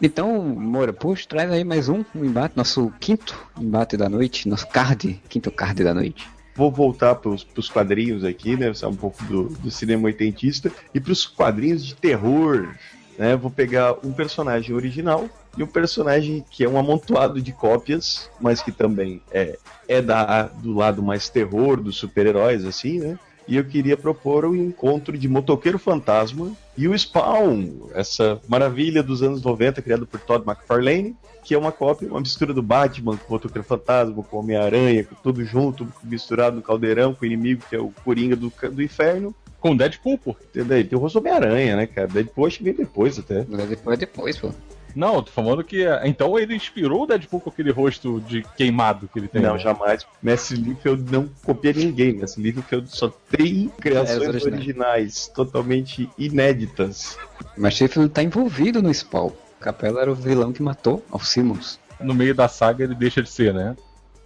[0.00, 4.68] Então, Moura, puxa, traz aí mais um, um embate, nosso quinto embate da noite, nosso
[4.68, 6.28] card, quinto card da noite.
[6.54, 8.72] Vou voltar pros, pros quadrinhos aqui, né?
[8.84, 10.72] Um pouco do, do cinema oitentista.
[10.92, 12.74] E pros quadrinhos de terror.
[13.16, 13.36] Né?
[13.36, 18.62] Vou pegar um personagem original e um personagem que é um amontoado de cópias, mas
[18.62, 19.58] que também é,
[19.88, 23.18] é da, do lado mais terror dos super-heróis, assim, né?
[23.48, 29.22] E eu queria propor o encontro de Motoqueiro Fantasma e o Spawn, essa maravilha dos
[29.22, 33.28] anos 90 criada por Todd McFarlane, que é uma cópia, uma mistura do Batman com
[33.28, 37.64] o Motoqueiro Fantasma, com o Homem-Aranha, com tudo junto, misturado no caldeirão, com o inimigo
[37.70, 39.34] que é o Coringa do, do Inferno.
[39.58, 40.36] Com Deadpool, pô.
[40.50, 40.86] Entendeu?
[40.86, 42.06] Tem o rosto Homem-Aranha, né, cara?
[42.06, 43.46] Depois acho que vem depois até.
[43.48, 44.52] Mas Depois, depois, pô.
[44.94, 45.84] Não, eu tô falando que.
[46.04, 49.42] Então ele inspirou o Deadpool com aquele rosto de queimado que ele tem.
[49.42, 49.58] Não, né?
[49.58, 50.06] jamais.
[50.22, 52.14] Mestre Liefeld não copia ninguém.
[52.14, 54.54] Mestre Liefeld só tem criações É, originais.
[54.54, 57.16] originais, totalmente inéditas.
[57.56, 59.30] Mas Sheffield tá envolvido no Spawn.
[59.60, 61.78] Capela era o vilão que matou Alcimos.
[62.00, 63.76] No meio da saga ele deixa de ser, né?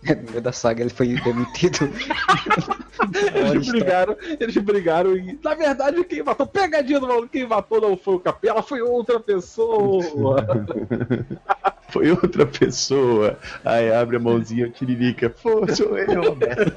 [0.02, 1.78] No meio da saga ele foi demitido.
[3.34, 5.38] Eles brigaram, eles brigaram e.
[5.42, 6.46] Na verdade, quem matou.
[6.46, 10.02] Pegadinha do maluco, quem matou não foi o Capela, foi outra pessoa.
[11.92, 13.38] Foi outra pessoa.
[13.62, 15.28] Aí abre a mãozinha, tiririca.
[15.28, 16.72] Pô, sou eu, Roberto.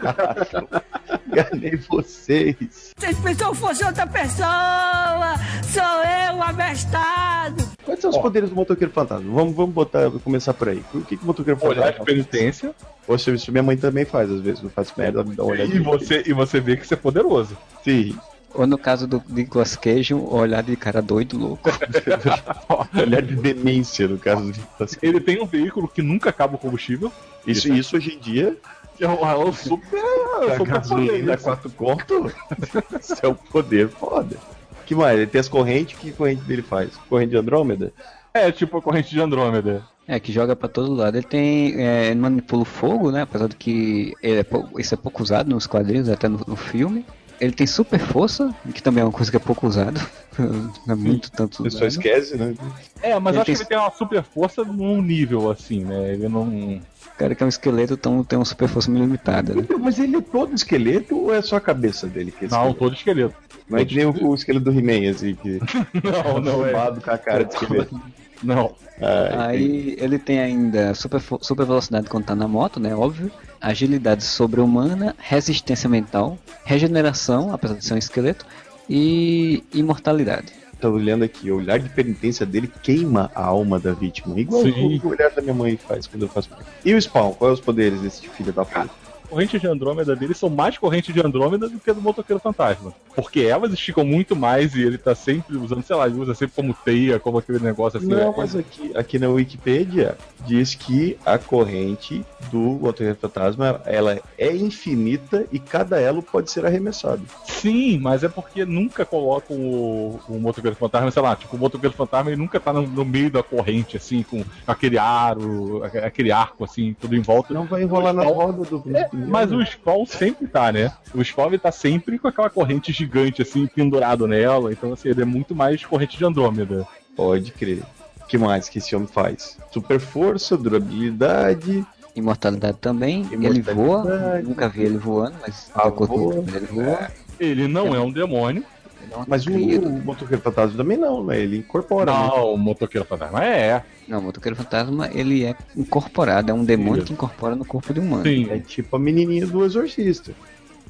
[1.26, 2.92] Enganei vocês.
[2.98, 5.36] Vocês pensam que fosse outra pessoa?
[5.64, 7.64] Sou eu, abestado!
[7.86, 9.34] Quais são os poderes do motoqueiro fantasma?
[9.34, 10.84] Vamos, vamos botar, começar por aí.
[10.94, 12.76] O que, que o motoqueiro Olhar de fantasma penitência.
[13.16, 14.62] Poxa, isso minha mãe também faz, às vezes.
[14.62, 15.84] Não faz merda, me dá uma E olhadinha.
[15.84, 17.58] você, e você vê que isso é poderoso.
[17.84, 18.18] Sim.
[18.54, 21.70] Ou no caso do Nicolas Cage, olhar de cara doido, louco.
[22.98, 24.62] Olhar de demência, no caso de
[25.02, 27.12] Ele tem um veículo que nunca acaba o combustível.
[27.46, 28.56] Isso, isso hoje em dia,
[29.00, 30.00] É um, é um super.
[30.48, 31.42] a super gasolina poder.
[31.42, 32.32] quatro conto,
[33.00, 34.38] isso é um poder foda.
[34.86, 35.18] que mais?
[35.18, 36.92] Ele tem as correntes, o que a corrente dele faz?
[37.10, 37.92] Corrente de Andrômeda?
[38.36, 39.82] É tipo a corrente de Andrômeda.
[40.08, 41.16] É, que joga pra todo lado.
[41.18, 41.82] Ele tem.
[41.82, 43.22] É, ele manipula o fogo, né?
[43.22, 46.56] Apesar de que ele é pou- isso é pouco usado nos quadrinhos, até no, no
[46.56, 47.06] filme.
[47.40, 50.00] Ele tem super força, que também é uma coisa que é pouco usado.
[50.86, 51.90] Não é muito tanto Você só usado.
[51.90, 52.54] esquece, né?
[53.02, 56.14] É, mas Ele acho tem- que ele tem uma super força num nível assim, né?
[56.14, 56.44] Ele não.
[56.48, 56.82] O
[57.18, 59.66] cara que é um esqueleto então tem uma super força meio limitada, né?
[59.80, 62.94] Mas ele é todo esqueleto ou é só a cabeça dele que é Não, todo
[62.96, 63.34] esqueleto.
[63.70, 65.60] Não é que nem o, o esqueleto do He-Man, assim, que
[66.04, 66.72] Não, não é.
[67.02, 68.00] com a cara de esqueleto.
[68.46, 68.76] Não.
[69.02, 72.96] Ah, Aí ele tem ainda super, super velocidade quando tá na moto, né?
[72.96, 73.32] Óbvio.
[73.60, 78.46] Agilidade sobre-humana, resistência mental, regeneração, apesar de ser um esqueleto,
[78.90, 80.54] e imortalidade.
[80.80, 84.40] Tô olhando aqui, o olhar de penitência dele queima a alma da vítima.
[84.40, 86.50] Igual o olhar da minha mãe faz quando eu faço.
[86.84, 88.90] E o Spawn, quais os poderes desse filho da puta?
[89.36, 92.94] Correntes de Andrômeda dele são mais correntes de Andrômeda do que a do motoqueiro fantasma.
[93.14, 96.56] Porque elas esticam muito mais e ele tá sempre usando, sei lá, ele usa sempre
[96.56, 98.08] como teia, como aquele negócio assim.
[98.08, 98.34] Não, né?
[98.38, 105.46] mas aqui, aqui na Wikipedia diz que a corrente do Motoqueiro Fantasma ela é infinita
[105.52, 107.22] e cada elo pode ser arremessado.
[107.46, 111.96] Sim, mas é porque nunca colocam o, o motoqueiro fantasma, sei lá, tipo, o motoqueiro
[111.96, 116.64] fantasma ele nunca tá no, no meio da corrente, assim, com aquele aro, aquele arco,
[116.64, 117.54] assim, tudo em volta.
[117.54, 120.92] Não vai enrolar na roda do É, mas o Spawn sempre tá, né?
[121.14, 124.72] O Spawn ele tá sempre com aquela corrente gigante, assim, pendurado nela.
[124.72, 126.88] Então, assim, ele é muito mais corrente de Andrômeda.
[127.16, 127.84] Pode crer.
[128.22, 129.58] O que mais que esse homem faz?
[129.72, 131.86] Super força, durabilidade.
[132.16, 133.22] Imortalidade também.
[133.32, 133.78] Ele Imortalidade.
[133.78, 134.42] voa.
[134.42, 136.36] Nunca vi ele voando, mas Ah, voa.
[136.56, 137.08] ele voa.
[137.40, 138.64] Ele não é um demônio.
[139.12, 141.40] É Mas o, o Motoqueiro Fantasma também não, né?
[141.40, 142.12] Ele incorpora.
[142.12, 142.18] né?
[142.18, 143.84] Não, o motoqueiro fantasma é.
[144.08, 147.08] Não, o motoqueiro fantasma, ele é incorporado, é um demônio Isso.
[147.08, 148.24] que incorpora no corpo de um humano.
[148.24, 148.48] Sim.
[148.50, 150.34] É tipo a menininha do Exorcista.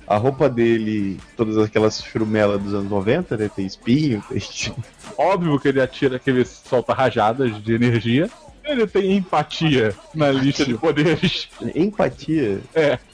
[0.08, 3.49] A roupa dele, todas aquelas churumelas dos anos 90, né?
[3.54, 4.41] Tem espinho, tem.
[5.17, 8.30] Óbvio que ele atira, que ele solta rajadas de energia.
[8.63, 11.49] Ele tem empatia na lista de poderes.
[11.75, 12.60] Empatia.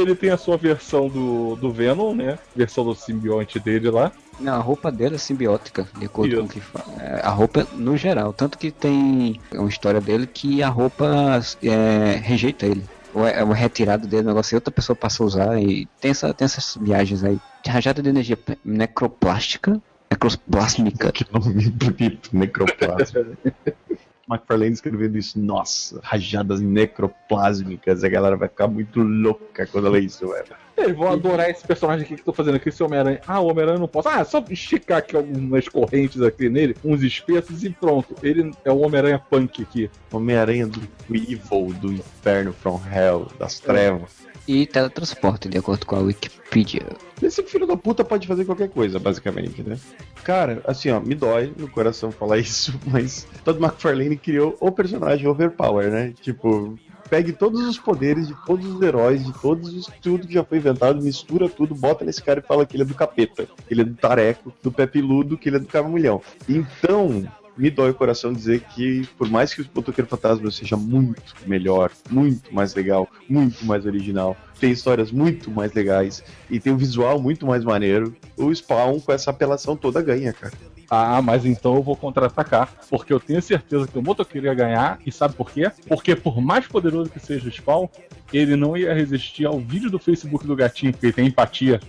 [0.00, 2.38] Ele tem a sua versão do, do Venom, né?
[2.54, 4.12] Versão do simbionte dele lá.
[4.38, 6.40] Não, a roupa dele é simbiótica, de acordo Isso.
[6.40, 7.02] com o que fala.
[7.02, 8.32] É, A roupa no geral.
[8.32, 12.84] Tanto que tem uma história dele que a roupa é, rejeita ele.
[13.14, 15.60] Ou é, é uma retirada dele, um negócio e outra pessoa passa a usar.
[15.60, 17.38] E tem, essa, tem essas viagens aí.
[17.66, 19.80] Rajada de energia necroplástica.
[20.10, 21.10] Necroplásmica.
[21.12, 23.36] Que nome bonito, necroplásmico.
[24.28, 30.28] McFarlane escrevendo isso, nossa, rajadas necroplásmicas, a galera vai ficar muito louca quando lê isso,
[30.28, 30.56] velho.
[30.76, 33.20] Eles vão adorar esse personagem aqui que tô fazendo aqui, esse Homem-Aranha.
[33.26, 34.08] Ah, o Homem-Aranha não posso.
[34.08, 38.14] Ah, só esticar aqui algumas correntes aqui nele, uns espetos e pronto.
[38.22, 39.90] Ele é o Homem-Aranha punk aqui.
[40.12, 44.25] Homem-Aranha do Evil, do inferno from hell, das trevas.
[44.46, 46.86] E teletransporte, de acordo com a Wikipedia.
[47.20, 49.78] Esse filho da puta pode fazer qualquer coisa, basicamente, né?
[50.22, 55.26] Cara, assim, ó, me dói no coração falar isso, mas Todd McFarlane criou o personagem
[55.26, 56.14] Overpower, né?
[56.20, 56.78] Tipo,
[57.08, 60.58] pegue todos os poderes de todos os heróis, de todos os tudo que já foi
[60.58, 63.80] inventado, mistura tudo, bota nesse cara e fala que ele é do capeta, que ele
[63.82, 66.20] é do tareco, do Pepe Ludo, que ele é do Camulhão.
[66.48, 71.34] Então, me dói o coração dizer que, por mais que o Motoqueiro Fantasma seja muito
[71.46, 76.76] melhor, muito mais legal, muito mais original, tem histórias muito mais legais e tem um
[76.76, 80.52] visual muito mais maneiro, o Spawn com essa apelação toda ganha, cara.
[80.88, 82.72] Ah, mas então eu vou contra-atacar.
[82.88, 84.98] Porque eu tenho certeza que o motoqueiro ia ganhar.
[85.04, 85.70] E sabe por quê?
[85.88, 87.88] Porque por mais poderoso que seja o Spawn,
[88.32, 91.80] ele não ia resistir ao vídeo do Facebook do gatinho, porque ele tem empatia.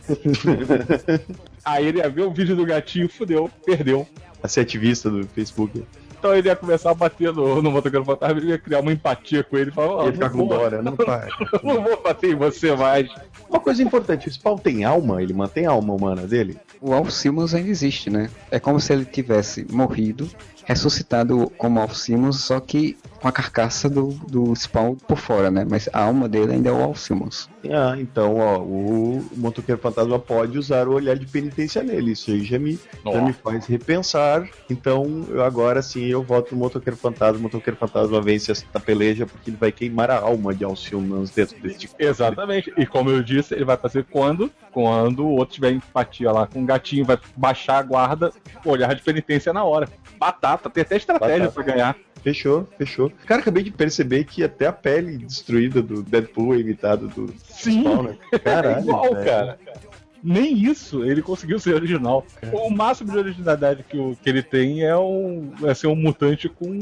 [1.63, 4.08] Aí ele ia ver o vídeo do gatinho, fudeu, perdeu.
[4.43, 5.84] A ser ativista do Facebook.
[6.19, 9.43] Então ele ia começar a bater no, no motoqueiro fantasma, ele ia criar uma empatia
[9.43, 10.82] com ele e falar, ó, Ia ficar não com vou- dó, né?
[10.82, 11.30] Não, pai.
[11.63, 13.08] não vou bater em você mais.
[13.50, 15.21] Uma coisa importante, o Spawn tem alma?
[15.21, 16.58] Ele mantém a alma humana dele?
[16.82, 18.30] O Alcimos ainda existe, né?
[18.50, 20.28] É como se ele tivesse morrido,
[20.65, 25.65] ressuscitado como Alcimos, só que com a carcaça do, do Spawn por fora, né?
[25.69, 27.49] Mas a alma dele ainda é o Alcimos.
[27.69, 32.12] Ah, então, ó, o Motoqueiro Fantasma pode usar o olhar de penitência nele.
[32.12, 34.47] Isso aí já me, já me faz repensar.
[34.69, 37.39] Então, eu agora sim, eu voto no Motoqueiro Fantasma.
[37.39, 41.60] O Motoqueiro Fantasma vence essa peleja porque ele vai queimar a alma de Alcimans dentro
[41.60, 42.71] desse Exatamente.
[42.77, 44.51] E como eu disse, ele vai fazer quando?
[44.71, 48.32] Quando o outro tiver empatia lá com o gatinho, vai baixar a guarda,
[48.63, 49.89] olhar de penitência na hora.
[50.19, 51.53] Batata, tem até estratégia Batata.
[51.53, 51.95] pra ganhar.
[52.21, 53.12] Fechou, fechou.
[53.25, 57.82] Cara, acabei de perceber que até a pele destruída do Deadpool é imitada do Sim.
[57.82, 58.17] Spawn, né?
[58.43, 59.25] Caralho, é igual, velho.
[59.25, 59.60] cara.
[60.23, 62.25] Nem isso ele conseguiu ser original.
[62.51, 66.49] O máximo de originalidade que, o, que ele tem é, um, é ser um mutante
[66.49, 66.77] com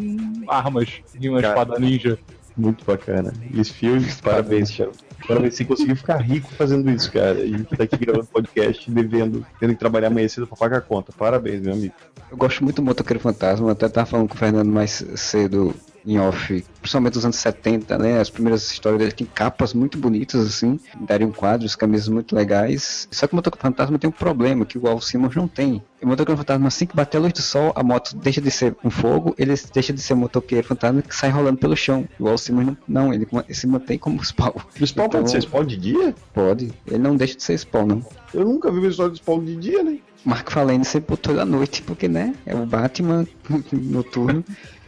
[0.47, 1.53] armas e uma Cara.
[1.53, 2.17] espada ninja.
[2.57, 3.33] Muito bacana.
[3.53, 4.93] Esse filme, parabéns, Thiago.
[5.27, 7.39] Parabéns, você conseguiu ficar rico fazendo isso, cara.
[7.39, 10.77] E a gente tá aqui gravando podcast, devendo, tendo que trabalhar amanhã cedo pra pagar
[10.77, 11.11] a conta.
[11.11, 11.93] Parabéns, meu amigo.
[12.31, 16.19] Eu gosto muito do Motoqueiro Fantasma, até tava falando com o Fernando mais cedo em
[16.19, 18.19] off, principalmente dos anos 70, né?
[18.19, 23.07] As primeiras histórias dele tem capas muito bonitas, assim, dariam quadros, camisas muito legais.
[23.11, 25.81] Só que o Motoqueiro Fantasma tem um problema que o Al Simmons não tem.
[26.01, 28.75] O Motoqueiro Fantasma, assim que bater a luz do sol, a moto deixa de ser
[28.83, 32.07] um fogo, ele deixa de ser um motoqueiro fantasma que sai rolando pelo chão.
[32.19, 34.51] O Al Simmons não, não ele, ele se mantém como Spawn.
[34.79, 36.13] O Spawn Então- pode ser Spawn de dia?
[36.33, 38.05] Pode, ele não deixa de ser Spawn, não.
[38.33, 39.97] Eu nunca vi uma história de Spawn de dia, né?
[40.23, 43.27] Mark Falene sempre botou à noite, porque, né, é o Batman
[43.71, 44.43] noturno,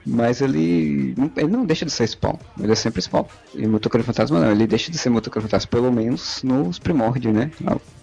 [0.08, 3.26] mas ele ele não deixa de ser Spawn, ele é sempre Spawn.
[3.54, 7.52] E Motoqueiro Fantasma não, ele deixa de ser Motoqueiro Fantasma, pelo menos nos primórdios, né,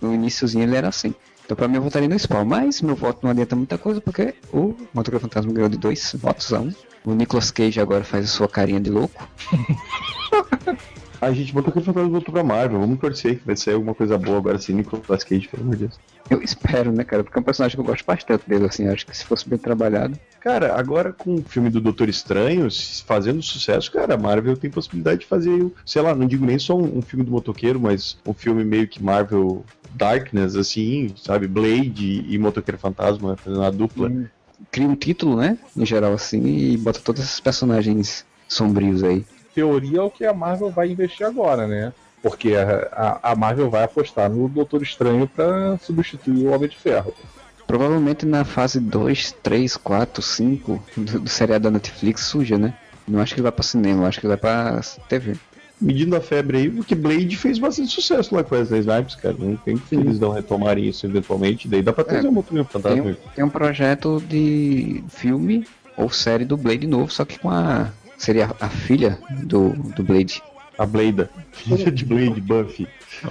[0.00, 1.14] no iníciozinho ele era assim.
[1.44, 4.34] Então pra mim eu votaria no Spawn, mas meu voto não adianta muita coisa, porque
[4.52, 6.72] o Motoqueiro Fantasma ganhou de dois votos a um.
[7.04, 9.28] O Nicolas Cage agora faz a sua carinha de louco.
[11.24, 12.78] A gente botou que o Fantasma voltou pra Marvel.
[12.80, 15.86] Vamos torcer que vai ser alguma coisa boa agora sim, Nicolas Cage, pelo amor de
[15.86, 15.98] Deus.
[16.30, 19.06] Eu espero, né, cara, porque é um personagem que eu gosto bastante dele, assim, acho
[19.06, 20.18] que se fosse bem trabalhado.
[20.40, 22.68] Cara, agora com o filme do Doutor Estranho
[23.06, 26.76] fazendo sucesso, cara, a Marvel tem possibilidade de fazer, sei lá, não digo nem só
[26.76, 31.46] um, um filme do motoqueiro, mas um filme meio que Marvel Darkness, assim, sabe?
[31.46, 34.10] Blade e Motoqueiro Fantasma fazendo uma dupla.
[34.70, 39.24] Cria um título, né, em geral, assim, e bota todos esses personagens sombrios aí.
[39.54, 41.92] Teoria é o que a Marvel vai investir agora, né?
[42.22, 47.12] Porque a, a- Marvel vai apostar no Doutor Estranho pra substituir o Homem de Ferro.
[47.66, 52.74] Provavelmente na fase 2, 3, 4, 5 do, do seriado da Netflix suja, né?
[53.06, 55.34] Não acho que ele vai pra cinema, acho que ele vai pra TV.
[55.80, 59.34] Medindo a febre aí, porque Blade fez bastante sucesso lá com Wesley Snipes, cara.
[59.38, 62.64] Não tem que eles não retomarem isso eventualmente, daí dá pra trazer É, um Tem
[62.64, 63.02] Fantasma.
[63.10, 67.88] um, tem um projeto de filme ou série do Blade novo, só que com a.
[68.24, 70.42] Seria a filha do, do Blade.
[70.78, 71.28] A Blade.
[71.52, 72.88] Filha de Blade, Buffy.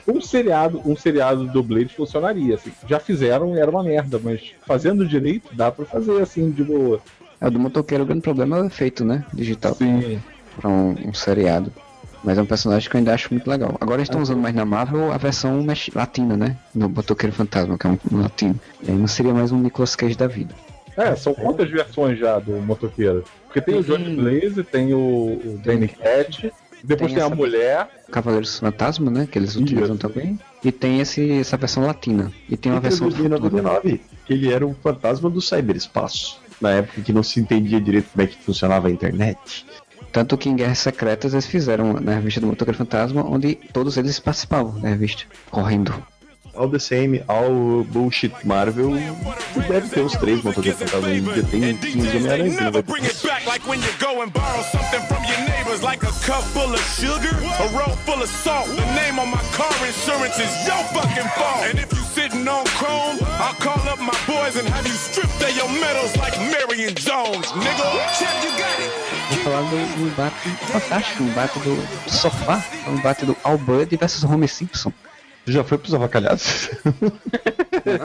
[0.07, 2.53] Um seriado, um seriado do Blade funcionaria.
[2.53, 2.71] Assim.
[2.87, 7.01] Já fizeram e era uma merda, mas fazendo direito dá pra fazer assim de boa.
[7.41, 9.25] É, o do motoqueiro, o grande problema é o efeito, né?
[9.33, 9.73] Digital.
[9.73, 10.21] Sim.
[10.61, 11.73] Pra um, um seriado.
[12.23, 13.75] Mas é um personagem que eu ainda acho muito legal.
[13.81, 15.65] Agora eles estão usando mais na Marvel a versão
[15.95, 16.55] latina, né?
[16.75, 18.59] No Motoqueiro Fantasma, que é um, um latino.
[18.83, 20.53] E aí não seria mais um Nicolas Cage da vida.
[20.95, 23.23] É, são quantas versões já do motoqueiro?
[23.53, 26.51] Porque tem o Johnny Blaze, tem o, o Danny Cat,
[26.83, 27.87] depois Tem tem, a mulher.
[28.11, 29.27] Cavaleiros Fantasma, né?
[29.31, 30.07] Que eles utilizam Isso.
[30.07, 30.37] também.
[30.63, 32.31] E tem esse, essa versão latina.
[32.49, 33.29] E tem uma E versão em futura.
[33.29, 36.41] 99, que ele era um fantasma do cyberespaço.
[36.59, 39.65] Na época que não se entendia direito como é que funcionava a internet.
[40.11, 44.19] Tanto que em Guerras Secretas eles fizeram na revista do Motoqueiro Fantasma, onde todos eles
[44.19, 45.93] participavam da revista, correndo.
[46.55, 48.93] All the same, all bullshit Marvel,
[49.67, 52.71] deve ter uns três motoqueiros fantasma aí, já tem 15 Homem-Aranha,
[55.83, 58.67] like a cup full of sugar, a roll full of salt.
[58.67, 61.65] The name on my car insurance is your fucking fault.
[61.69, 65.29] And if you sitting on chrome, I'll call up my boys and have you strip
[65.39, 67.85] their your medals like Marion Jones, nigga.
[68.17, 68.91] Champ, you got it.
[69.29, 71.77] Vou falar do, embate fantástico, o embate do,
[72.09, 74.93] sofá, o embate do Al Bundy versus Homer Simpson.
[75.45, 76.69] Tu já foi pros avacalhados?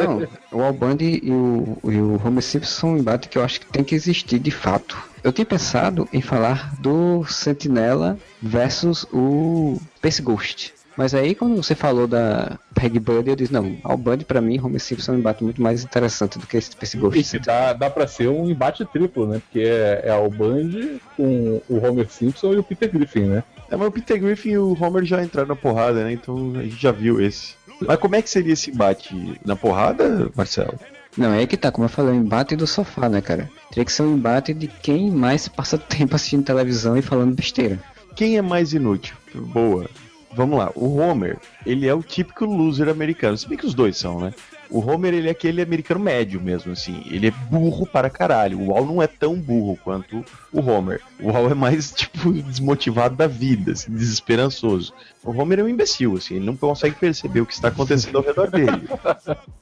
[0.03, 3.45] Não, o Al Bundy e o, e o Homer Simpson são um embate que eu
[3.45, 4.99] acho que tem que existir de fato.
[5.23, 10.75] Eu tinha pensado em falar do Sentinela versus o Space Ghost.
[10.97, 14.59] Mas aí quando você falou da Peg Bundy, eu disse, não, Al Bundy pra mim,
[14.59, 17.39] Homer Simpson é um embate muito mais interessante do que esse Space Ghost.
[17.39, 19.41] que dá, dá pra ser um embate triplo, né?
[19.45, 23.45] Porque é, é o Band com o Homer Simpson e o Peter Griffin, né?
[23.71, 26.13] É, mas o Peter Griffin e o Homer já entraram na porrada, né?
[26.13, 27.55] Então a gente já viu esse.
[27.81, 30.79] Mas como é que seria esse embate na porrada, Marcelo?
[31.17, 33.51] Não, é que tá, como eu falei, o embate do sofá, né, cara?
[33.71, 37.79] Teria que ser um embate de quem mais passa tempo assistindo televisão e falando besteira.
[38.15, 39.17] Quem é mais inútil?
[39.35, 39.89] Boa.
[40.33, 43.97] Vamos lá, o Homer, ele é o típico loser americano, se bem que os dois
[43.97, 44.33] são, né?
[44.71, 47.03] O Homer, ele é aquele americano médio mesmo, assim.
[47.07, 48.61] Ele é burro para caralho.
[48.61, 51.01] O Al não é tão burro quanto o Homer.
[51.21, 54.93] O Al é mais, tipo, desmotivado da vida, assim, desesperançoso.
[55.29, 56.37] O Homer é um imbecil, assim.
[56.37, 58.89] Ele não consegue perceber o que está acontecendo ao redor dele.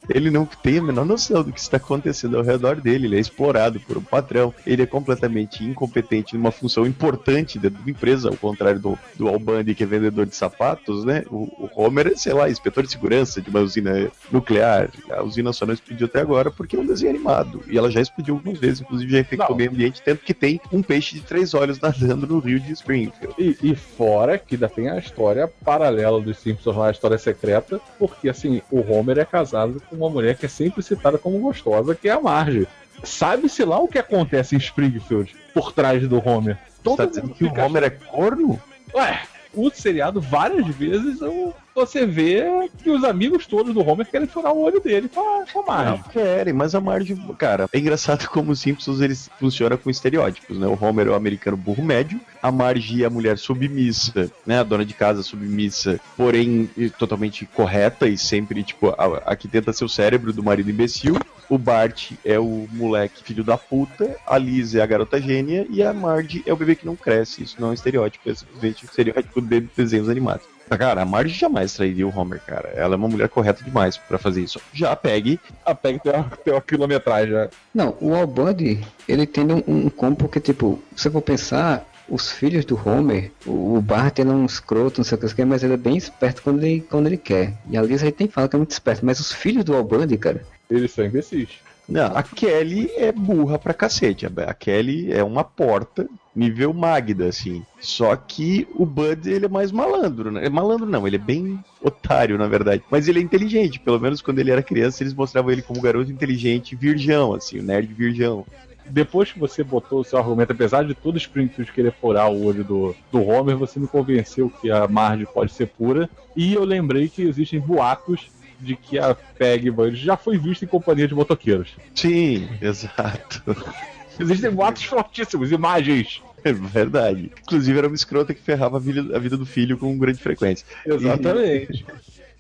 [0.09, 3.09] Ele não tem a menor noção do que está acontecendo ao redor dele.
[3.09, 4.55] Ele é explorado por um patrão.
[4.65, 9.41] Ele é completamente incompetente numa função importante dentro da empresa, ao contrário do, do Al
[9.41, 11.25] Bundy, que é vendedor de sapatos, né?
[11.29, 14.89] O, o Homer é, sei lá, inspetor de segurança de uma usina nuclear.
[15.11, 17.65] A usina só não explodiu até agora porque é um desenho animado.
[17.67, 20.61] E ela já explodiu algumas vezes, inclusive já infectou o meio ambiente, tanto que tem
[20.73, 23.35] um peixe de três olhos nadando no rio de Springfield.
[23.37, 27.81] E, e fora que ainda tem a história paralela dos Simpsons lá, a história secreta,
[27.99, 31.95] porque assim, o Homer é casado com uma mulher que é sempre citada como gostosa,
[31.95, 32.67] que é a Marge.
[33.03, 36.59] Sabe-se lá o que acontece em Springfield por trás do Homer.
[36.83, 38.61] Você tá dizendo que o Homer é corno?
[38.95, 39.23] Ué,
[39.57, 42.45] o seriado várias vezes eu- você vê
[42.83, 45.63] que os amigos todos do Homer querem furar o olho dele com a, com a
[45.85, 46.05] Não Marge.
[46.11, 50.67] querem, mas a Marge, cara, é engraçado como os Simpsons eles funcionam com estereótipos, né?
[50.67, 54.61] O Homer é o americano burro médio, a Marge é a mulher submissa, né?
[54.61, 59.73] A dona de casa submissa, porém totalmente correta e sempre, tipo, a, a que tenta
[59.73, 61.17] ser o cérebro do marido imbecil.
[61.49, 65.83] O Bart é o moleque filho da puta, a Liz é a garota gênia e
[65.83, 67.43] a Marge é o bebê que não cresce.
[67.43, 70.47] Isso não é um estereótipo, é simplesmente um estereótipo de desenhos animados.
[70.69, 72.71] Cara, a Marge jamais trairia o Homer, cara.
[72.75, 74.61] Ela é uma mulher correta demais pra fazer isso.
[74.73, 77.33] Já a Peg A PEG tem uma, tem uma quilometragem.
[77.33, 77.49] né?
[77.73, 81.87] Não, o Al Bundy, ele tem um, um combo que, tipo, se você for pensar,
[82.09, 85.75] os filhos do Homer, o, Bart é um escroto, não sei o que, mas ele
[85.75, 87.55] é bem esperto quando ele, quando ele quer.
[87.69, 89.75] E a Lisa aí tem que falar que é muito esperto, mas os filhos do
[89.75, 91.49] Al Bundy, cara, Eles são imbecis.
[91.89, 94.27] Não, a Kelly é burra pra cacete.
[94.27, 97.65] A Kelly é uma porta, nível Magda, assim.
[97.79, 100.47] Só que o Bud, ele é mais malandro, né?
[100.47, 102.83] É malandro não, ele é bem otário, na verdade.
[102.91, 106.11] Mas ele é inteligente, pelo menos quando ele era criança, eles mostravam ele como garoto
[106.11, 108.45] inteligente, virgão, assim, o nerd virgão.
[108.89, 112.63] Depois que você botou o seu argumento, apesar de todo Springfield querer furar o olho
[112.63, 116.09] do, do Homer, você me convenceu que a Marge pode ser pura.
[116.37, 118.29] E eu lembrei que existem boatos
[118.61, 121.77] de que a Peg Bundy já foi vista em companhia de motoqueiros.
[121.95, 123.43] Sim, exato.
[124.19, 126.23] Existem boatos fortíssimos, imagens.
[126.43, 127.31] É verdade.
[127.43, 130.67] Inclusive era uma escrota que ferrava a vida, a vida do filho com grande frequência.
[130.87, 131.85] Exatamente.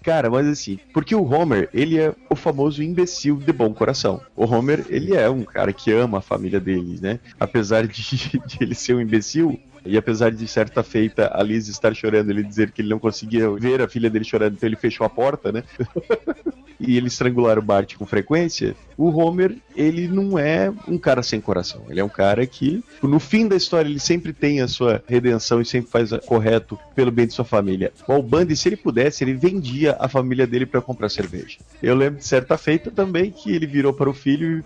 [0.06, 4.20] Cara, mas assim, porque o Homer, ele é o famoso imbecil de bom coração.
[4.36, 7.18] O Homer, ele é um cara que ama a família dele, né?
[7.40, 8.00] Apesar de,
[8.46, 12.42] de ele ser um imbecil, e apesar de certa feita a Liz estar chorando, ele
[12.42, 15.52] dizer que ele não conseguia ver a filha dele chorando, então ele fechou a porta,
[15.52, 15.62] né?
[16.78, 21.40] e ele estrangular o Bart com frequência, o Homer, ele não é um cara sem
[21.40, 21.84] coração.
[21.88, 25.60] Ele é um cara que, no fim da história, ele sempre tem a sua redenção
[25.60, 27.92] e sempre faz correto pelo bem de sua família.
[28.08, 31.58] O Bundy, se ele pudesse, ele vendia a família dele para comprar cerveja.
[31.82, 34.64] Eu lembro de certa feita também que ele virou para o filho,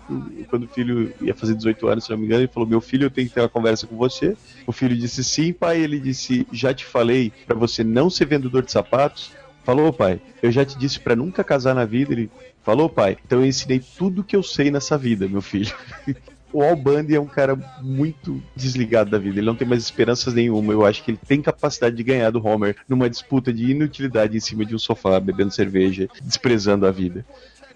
[0.49, 3.05] quando o filho ia fazer 18 anos, se não me engano, ele falou: Meu filho,
[3.05, 4.35] eu tenho que ter uma conversa com você.
[4.65, 5.79] O filho disse disse, sim, pai.
[5.79, 9.31] Ele disse, já te falei pra você não ser vendedor de sapatos.
[9.63, 10.19] Falou, pai.
[10.41, 12.13] Eu já te disse pra nunca casar na vida.
[12.13, 12.31] Ele
[12.63, 13.17] falou, pai.
[13.25, 15.73] Então eu ensinei tudo que eu sei nessa vida, meu filho.
[16.53, 19.39] o Al Bundy é um cara muito desligado da vida.
[19.39, 20.73] Ele não tem mais esperanças nenhuma.
[20.73, 24.39] Eu acho que ele tem capacidade de ganhar do Homer numa disputa de inutilidade em
[24.39, 27.25] cima de um sofá, bebendo cerveja, desprezando a vida.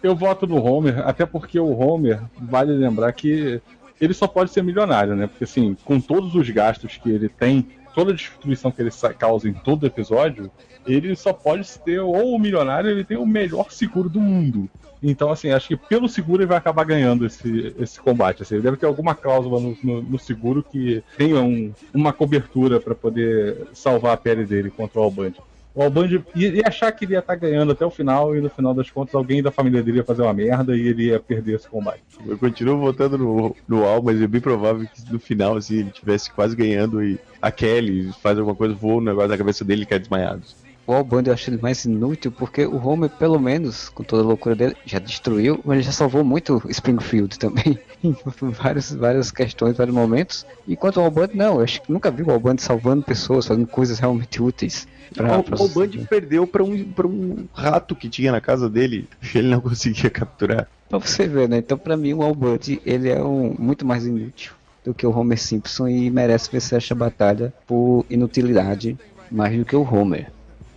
[0.04, 3.62] Eu voto no Homer, até porque o Homer, vale lembrar que
[4.00, 5.28] ele só pode ser milionário, né?
[5.28, 9.14] Porque assim, com todos os gastos que ele tem, toda a destruição que ele sa-
[9.14, 10.52] causa em todo episódio,
[10.86, 14.70] ele só pode ter, ou o milionário, ele tem o melhor seguro do mundo.
[15.02, 18.42] Então, assim, acho que pelo seguro ele vai acabar ganhando esse, esse combate.
[18.42, 22.80] Assim, ele deve ter alguma cláusula no, no- no seguro que tenha um- uma cobertura
[22.80, 25.34] para poder salvar a pele dele contra o Alband.
[25.76, 28.74] O Alband ia, achar que ele ia estar ganhando até o final, e no final
[28.74, 31.68] das contas alguém da família dele ia fazer uma merda e ele ia perder esse
[31.68, 32.02] combate.
[32.26, 35.92] Eu continuo votando no, no Al, mas é bem provável que no final, assim, ele
[35.92, 39.84] tivesse quase ganhando e a Kelly faz alguma coisa, voa um negócio na cabeça dele
[39.84, 40.44] e cai desmaiado.
[40.88, 44.26] O Alband eu acho ele mais inútil porque o Homer, pelo menos, com toda a
[44.26, 47.80] loucura dele, já destruiu, mas ele já salvou muito Springfield também.
[48.04, 48.16] em
[48.52, 50.46] várias, várias questões, vários momentos.
[50.68, 53.98] Enquanto o Alband, não, eu acho que nunca vi o Alband salvando pessoas, fazendo coisas
[53.98, 54.88] realmente úteis.
[55.14, 56.08] pra- o, pra o Band sociedade.
[56.08, 60.10] perdeu pra um, pra um rato que tinha na casa dele, que ele não conseguia
[60.12, 60.68] capturar.
[60.88, 61.58] Pra você ver, né?
[61.58, 65.40] Então, pra mim, o Alband, ele é um, muito mais inútil do que o Homer
[65.40, 68.96] Simpson e merece vencer esta batalha por inutilidade
[69.32, 70.32] mais do que o Homer.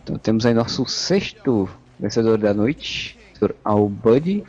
[0.09, 1.68] Então, temos aí nosso sexto
[2.00, 3.54] vencedor da noite, Sr.
[3.62, 4.42] Albud.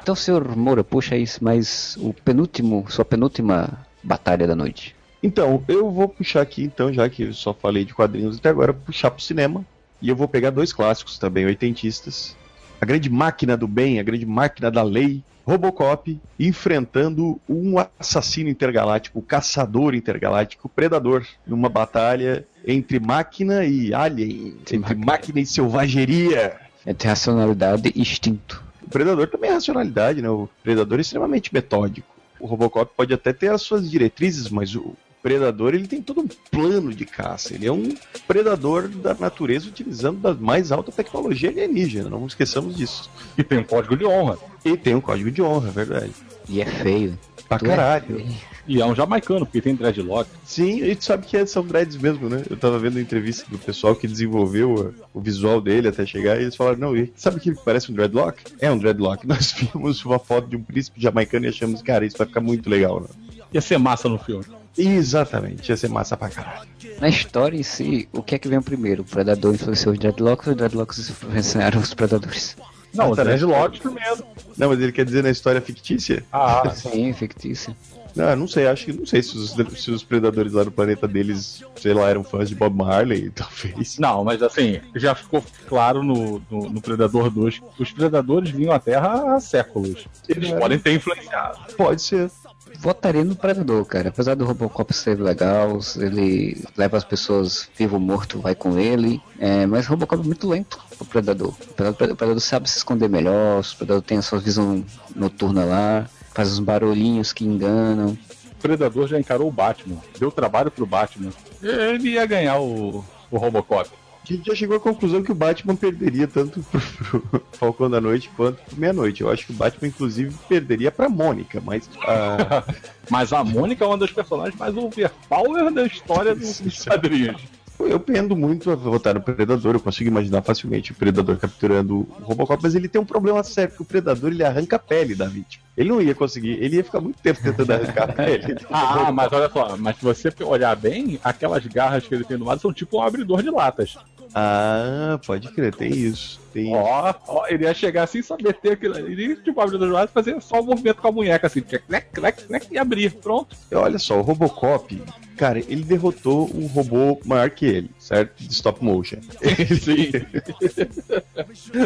[0.00, 4.94] Então, senhor Moura, puxa aí mais o penúltimo, sua penúltima batalha da noite.
[5.20, 8.72] Então, eu vou puxar aqui, então, já que eu só falei de quadrinhos até agora,
[8.72, 9.66] puxar pro cinema.
[10.00, 12.36] E eu vou pegar dois clássicos também, oitentistas.
[12.84, 19.20] A grande máquina do bem, a grande máquina da lei, Robocop, enfrentando um assassino intergaláctico,
[19.20, 25.06] o caçador intergaláctico, Predador, numa batalha entre máquina e alien, entre máquina.
[25.06, 26.60] máquina e selvageria.
[26.86, 28.62] Entre racionalidade e instinto.
[28.82, 30.28] O Predador também é racionalidade, né?
[30.28, 32.14] O Predador é extremamente metódico.
[32.38, 36.28] O Robocop pode até ter as suas diretrizes, mas o Predador ele tem todo um
[36.50, 37.54] plano de caça.
[37.54, 37.94] Ele é um
[38.28, 42.10] predador da natureza utilizando da mais alta tecnologia alienígena.
[42.10, 43.08] Não esqueçamos disso.
[43.38, 44.36] E tem um código de honra.
[44.62, 46.12] E tem um código de honra, é verdade.
[46.46, 47.18] E é feio.
[47.48, 48.04] Pra Tu é caralho.
[48.16, 48.34] feio.
[48.68, 50.28] E é um jamaicano, porque tem dreadlock.
[50.44, 52.42] Sim, a gente sabe que é- são dreads mesmo, né?
[52.50, 56.42] Eu tava vendo a entrevista do pessoal que desenvolveu o visual dele até chegar e
[56.42, 58.42] eles falaram, não, e sabe que parece um dreadlock?
[58.60, 59.24] É um dreadlock.
[59.28, 62.68] Nós vimos uma foto de um príncipe jamaicano e achamos, cara, isso vai ficar muito
[62.68, 63.06] legal, né?
[63.54, 64.44] Ia ser massa no filme.
[64.76, 66.68] Exatamente, ia ser massa pra caralho.
[67.00, 69.02] Na história em si, o que é que vem primeiro?
[69.02, 72.56] O Predador influenciou os Dreadlocks ou os Dreadlocks influenciaram os Predadores?
[72.92, 73.30] Não, o tá, né?
[73.36, 74.24] dreadlock primeiro.
[74.56, 76.24] Não, mas ele quer dizer na história fictícia?
[76.32, 77.74] Ah, Sim, fictício.
[78.14, 81.08] Não, não sei, acho que não sei se os, se os predadores lá no planeta
[81.08, 83.98] deles, sei lá, eram fãs de Bob Marley, talvez.
[83.98, 88.72] não, mas assim, já ficou claro no, no, no Predador 2 que os predadores vinham
[88.72, 90.06] à Terra há séculos.
[90.28, 90.56] Eles É.
[90.56, 91.58] podem ter influenciado.
[91.76, 92.30] Pode ser.
[92.78, 94.08] Votaria no Predador, cara.
[94.08, 99.20] Apesar do Robocop ser legal, ele leva as pessoas vivo ou morto, vai com ele.
[99.38, 101.48] É, mas o Robocop é muito lento o Predador.
[101.48, 105.64] O Predador, o Predador sabe se esconder melhor, o Predador tem a sua visão noturna
[105.64, 108.18] lá, faz uns barulhinhos que enganam.
[108.52, 109.98] O Predador já encarou o Batman.
[110.18, 111.30] Deu trabalho pro Batman.
[111.62, 113.90] Ele ia ganhar o, o Robocop.
[114.28, 118.00] A gente já chegou à conclusão que o Batman perderia tanto pro, pro Falcão da
[118.00, 119.20] Noite quanto pro Meia-Noite.
[119.20, 121.88] Eu acho que o Batman, inclusive, perderia pra Mônica, mas.
[122.06, 122.64] ah,
[123.10, 127.42] Mas a Mônica é uma das personagens mais overpower da história dos quadrinhos.
[127.78, 129.74] eu pendo muito a votar no Predador.
[129.74, 133.72] Eu consigo imaginar facilmente o Predador capturando o Robocop, mas ele tem um problema sério,
[133.72, 135.62] porque o Predador ele arranca a pele da vítima.
[135.76, 138.56] Ele não ia conseguir, ele ia ficar muito tempo tentando arrancar a pele.
[138.70, 142.46] Ah, mas olha só, mas se você olhar bem, aquelas garras que ele tem no
[142.46, 143.98] lado são tipo um abridor de latas.
[144.34, 146.40] Ah, pode crer, tem isso.
[146.52, 146.74] Tem isso.
[146.74, 150.12] Ó, ó, ele ia chegar assim, só meter aquilo ali, ele, tipo abridor de latas,
[150.12, 153.56] fazer só o movimento com a munheca assim, clec, clec, clec, e abrir, pronto.
[153.72, 155.00] Olha só, o Robocop,
[155.36, 158.42] cara, ele derrotou um robô maior que ele, certo?
[158.42, 159.18] De stop motion.
[159.80, 160.10] Sim.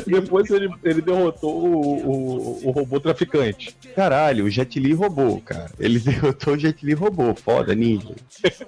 [0.06, 3.76] Depois ele, ele derrotou o, o, o robô traficante.
[3.94, 5.70] Caralho, o Jet Li robô, cara.
[5.78, 8.14] Ele derrotou o Jet Li robô, foda, ninja.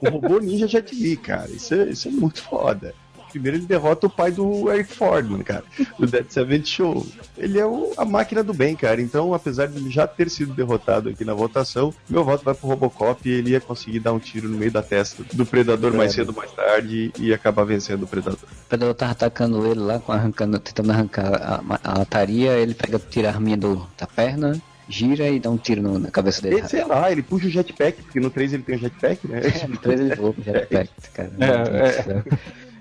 [0.03, 1.51] O robô ninja Jet Li, cara.
[1.51, 2.95] Isso é, isso é muito foda.
[3.31, 5.65] Primeiro ele derrota o pai do Eric Fordman, cara,
[5.99, 7.07] do Dead Seventh Show.
[7.39, 9.01] Ele é o- a máquina do bem, cara.
[9.01, 12.67] Então, apesar de ele já ter sido derrotado aqui na votação, meu voto vai pro
[12.69, 16.13] Robocop e ele ia conseguir dar um tiro no meio da testa do Predador mais
[16.13, 18.39] cedo ou mais tarde e acabar vencendo o Predador.
[18.43, 22.99] O Predador tava atacando ele lá, com arrancando, tentando arrancar a, a lataria, ele pega,
[22.99, 26.57] tira a arminha do, da perna, gira e dá um tiro no- na cabeça dele.
[26.57, 29.41] Ele, sei lá, ele puxa o jetpack, porque no 3 ele tem o jetpack, né?
[29.63, 31.31] É, no 3 ele voa com jetpack, cara.
[31.39, 32.25] É, é.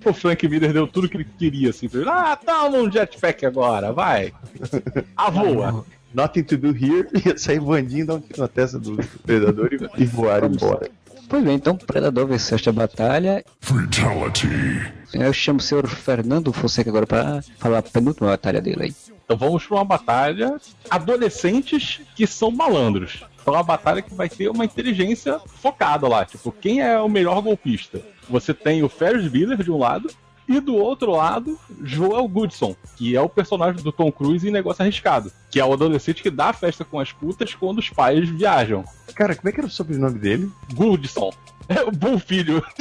[0.05, 1.89] O Frank Miller deu tudo que ele queria, assim.
[1.89, 2.09] pra ele.
[2.09, 4.33] Ah, toma um jetpack agora, vai.
[5.15, 5.85] A voa.
[6.13, 10.01] Nothing to do here, ia sair voandinho, dar um tiro na testa do Predador e,
[10.01, 10.89] e voar embora.
[11.27, 13.45] Pois bem, então o Predador venceu esta batalha.
[13.61, 14.47] Fatality.
[15.13, 18.95] Eu chamo o senhor Fernando Fonseca agora para falar a penúltima batalha dele aí.
[19.23, 20.57] Então vamos para uma batalha
[20.89, 23.23] adolescentes que são malandros.
[23.39, 27.39] Então uma batalha que vai ter uma inteligência focada lá, tipo, quem é o melhor
[27.41, 28.01] golpista?
[28.29, 30.09] Você tem o Ferris Bueller de um lado
[30.47, 34.81] e do outro lado, Joel Goodson, que é o personagem do Tom Cruise em Negócio
[34.81, 38.27] Arriscado, que é o adolescente que dá a festa com as putas quando os pais
[38.27, 38.83] viajam.
[39.13, 40.49] Cara, como é que era o sobrenome dele?
[40.73, 41.31] Goodson.
[41.67, 42.65] É o bom filho.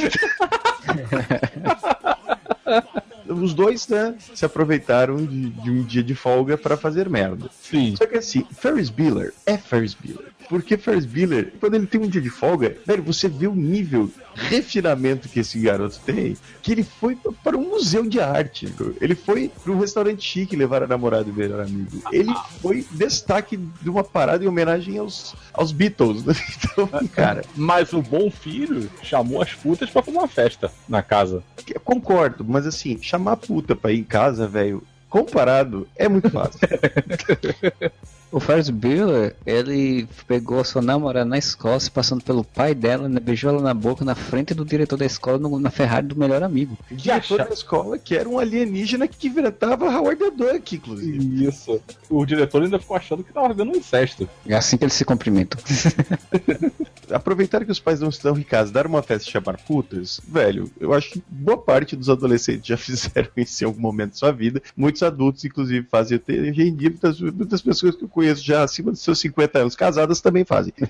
[3.29, 7.51] Os dois, né, se aproveitaram de, de um dia de folga pra fazer merda.
[7.61, 7.95] Sim.
[7.97, 10.33] Só que assim, Ferris Bueller é Ferris Bueller.
[10.49, 14.11] Porque Ferris Bueller, quando ele tem um dia de folga, velho, você vê o nível
[14.35, 18.73] refinamento que esse garoto tem, que ele foi para um museu de arte.
[19.01, 22.03] Ele foi para um restaurante chique levar a namorada e o melhor amigo.
[22.13, 26.25] Ele foi destaque de uma parada em homenagem aos, aos Beatles.
[26.25, 26.35] né?
[26.59, 31.43] Então, cara, Mas o bom filho chamou as putas pra fazer uma festa na casa.
[31.73, 36.31] eu concordo, mas assim, chamar a puta pra ir em casa, velho, comparado, é muito
[36.31, 36.61] fácil.
[38.31, 43.09] O Ferris Bueller, ele pegou a sua namorada na escola, se passando pelo pai dela,
[43.09, 46.15] né, beijou ela na boca na frente do diretor da escola no- na Ferrari do
[46.17, 46.77] melhor amigo.
[46.91, 51.47] O diretor da escola, que era um alienígena que inventava Howard the Duck, inclusive.
[51.47, 51.81] Isso.
[52.11, 54.29] O diretor ainda ficou achando que tava vendo um incesto.
[54.47, 55.59] É assim que eles se cumprimentam.
[57.11, 60.71] Aproveitar que os pais não estão em casa, dar uma festa e chamar putas, velho,
[60.79, 64.33] eu acho que boa parte dos adolescentes já fizeram isso em algum momento da sua
[64.33, 64.63] vida.
[64.77, 66.21] Muitos adultos, inclusive, fazem.
[66.29, 69.77] Hoje em dia, muitas, muitas pessoas que eu conheço já acima dos seus 50 anos
[69.77, 70.73] casadas também fazem.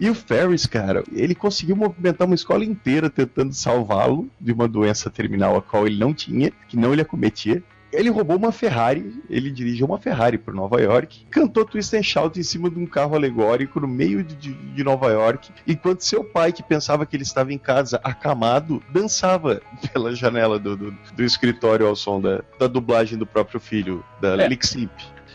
[0.00, 5.10] E o Ferris, cara, ele conseguiu movimentar uma escola inteira tentando salvá-lo de uma doença
[5.10, 7.64] terminal a qual ele não tinha, que não ele acometia.
[7.92, 12.38] Ele roubou uma Ferrari, ele dirigiu uma Ferrari por Nova York, cantou Twist and Shout
[12.38, 16.22] em cima de um carro alegórico no meio de, de- de Nova York, enquanto seu
[16.22, 19.60] pai, que pensava que ele estava em casa acamado, dançava
[19.92, 24.36] pela janela do, do- do escritório ao som da, da dublagem do próprio filho, da
[24.44, 24.46] É.
[24.46, 24.92] Lixip.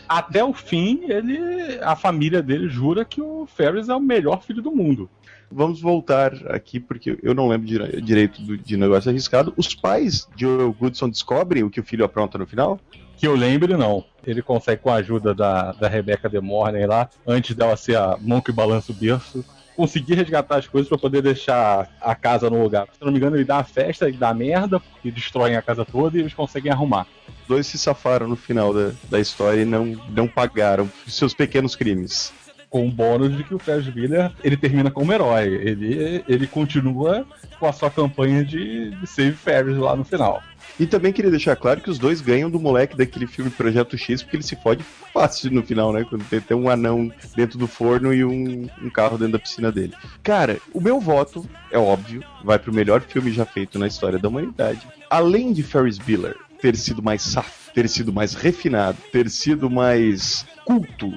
[0.08, 1.78] Até o fim, ele.
[1.82, 5.08] A família dele jura que o Ferris é o melhor filho do mundo.
[5.50, 9.52] Vamos voltar aqui, porque eu não lembro dire- direito do- de negócio arriscado.
[9.56, 12.80] Os pais de Joel Goodson descobrem o que o filho apronta no final?
[13.16, 14.04] Que eu lembre, não.
[14.26, 18.16] Ele consegue, com a ajuda da, da Rebecca De Mornay lá, antes dela ser a
[18.20, 19.44] mão que balança o berço,
[19.76, 22.86] conseguir resgatar as coisas pra poder deixar a casa no lugar.
[22.92, 25.84] Se não me engano, ele dá a festa, ele dá merda, porque destroem a casa
[25.84, 27.06] toda e eles conseguem arrumar.
[27.42, 31.76] Os dois se safaram no final da, da história e não, não pagaram seus pequenos
[31.76, 32.32] crimes.
[32.70, 35.44] Com o bônus de que o Ferris Bueller, ele termina como herói.
[35.44, 37.24] Ele, ele continua
[37.60, 40.42] com a sua campanha de, de Save Ferris lá no final.
[40.78, 44.22] E também queria deixar claro que os dois ganham do moleque daquele filme Projeto X,
[44.22, 46.04] porque ele se fode fácil no final, né?
[46.08, 49.70] Quando tem, tem um anão dentro do forno e um, um carro dentro da piscina
[49.70, 49.94] dele.
[50.22, 54.28] Cara, o meu voto, é óbvio, vai pro melhor filme já feito na história da
[54.28, 54.86] humanidade.
[55.08, 60.44] Além de Ferris Bueller ter sido mais safo, ter sido mais refinado, ter sido mais
[60.64, 61.12] culto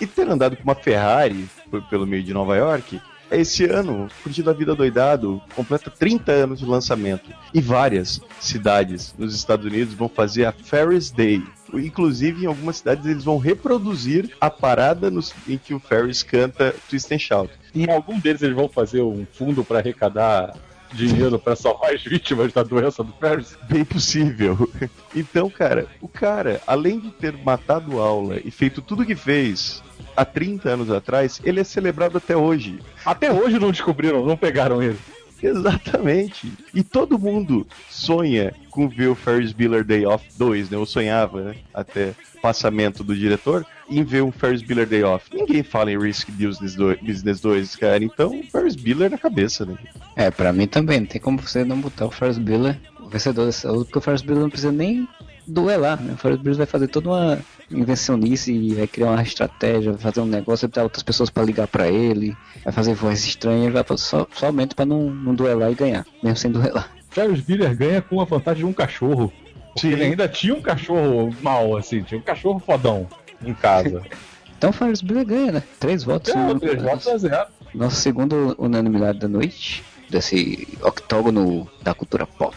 [0.00, 1.48] e ter andado com uma Ferrari
[1.90, 3.00] pelo meio de Nova York,
[3.30, 9.34] esse ano, Curtido a Vida Doidado completa 30 anos de lançamento e várias cidades nos
[9.34, 11.42] Estados Unidos vão fazer a Ferris Day.
[11.72, 16.74] Inclusive, em algumas cidades, eles vão reproduzir a parada nos- em que o Ferris canta
[16.88, 17.50] Twist and Shout.
[17.74, 20.54] Em algum deles eles vão fazer um fundo para arrecadar
[20.92, 23.56] dinheiro para salvar as vítimas da doença do Ferris.
[23.68, 24.70] Bem possível.
[25.16, 29.80] Então, cara, o cara, além de ter matado aula e feito tudo que fez
[30.16, 32.78] há 30 anos atrás, ele é celebrado até hoje.
[33.04, 34.98] Até hoje não descobriram, não pegaram ele.
[35.42, 36.50] Exatamente.
[36.72, 40.76] E todo mundo sonha com ver o Ferris Bueller Day Off 2, né?
[40.78, 41.56] Eu sonhava, né?
[41.72, 45.26] Até passamento do diretor, em ver um Ferris Bueller Day Off.
[45.34, 48.02] Ninguém fala em Risk Business 2, Business 2 cara.
[48.02, 49.76] Então, Ferris Bueller na cabeça, né?
[50.16, 53.44] É, pra mim também, não tem como você não botar o Ferris Bueller, o vencedor
[53.46, 55.06] dessa luta, porque o Ferris Bueller não precisa nem
[55.46, 56.14] duelar, né?
[56.14, 57.38] O Ferris Bueller vai fazer toda uma
[57.70, 61.42] invencionice e vai criar uma estratégia, vai fazer um negócio, vai botar outras pessoas pra
[61.42, 65.74] ligar pra ele, vai fazer voz estranha, vai só, somente pra não, não duelar e
[65.74, 66.90] ganhar, mesmo sem duelar.
[67.10, 69.32] Ferris Bueller ganha com a vantagem de um cachorro.
[69.76, 69.92] Sim.
[69.92, 73.08] ele ainda tinha um cachorro mal, assim, tinha um cachorro fodão
[73.42, 74.02] em casa.
[74.56, 75.62] Então Ferris Bueller ganha, né?
[75.78, 76.34] Três votos.
[76.34, 77.48] é, três votos a zero.
[77.74, 82.56] Nossa segunda unanimidade da noite, desse octógono da cultura pop.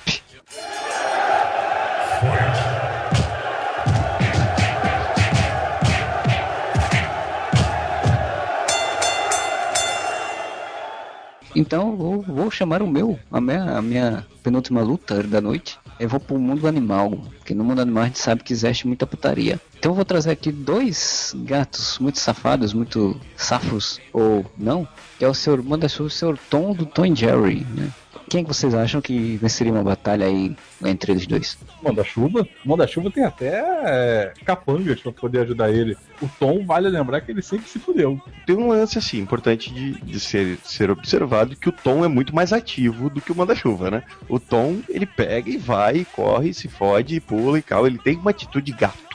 [11.58, 15.80] Então vou, vou chamar o meu, a minha, a minha penúltima luta da noite.
[16.00, 19.08] Eu vou pro mundo animal, porque no mundo animal a gente sabe que existe muita
[19.08, 19.60] putaria.
[19.80, 24.88] Então eu vou trazer aqui dois gatos muito safados, muito safos, ou não,
[25.18, 27.92] que é o senhor e o senhor Tom do Tom Jerry, né?
[28.30, 31.58] Quem que vocês acham que venceria uma batalha aí entre eles dois?
[31.82, 32.46] Manda-chuva.
[32.66, 35.98] Manda-chuva tem até é, capangas pra poder ajudar ele.
[36.22, 38.22] O Tom, vale lembrar que ele sempre se fudeu.
[38.46, 42.36] Tem um lance assim, importante de, de ser, ser observado, que o Tom é muito
[42.36, 44.04] mais ativo do que o manda-chuva, né?
[44.28, 47.88] O Tom, ele pega e vai, corre, se fode, pula e cal.
[47.88, 49.07] Ele tem uma atitude de gato.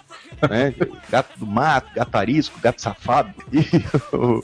[0.51, 0.75] Né?
[1.11, 3.33] Gato do mato, gato arisco, gato safado.
[3.53, 3.63] E,
[4.17, 4.43] o-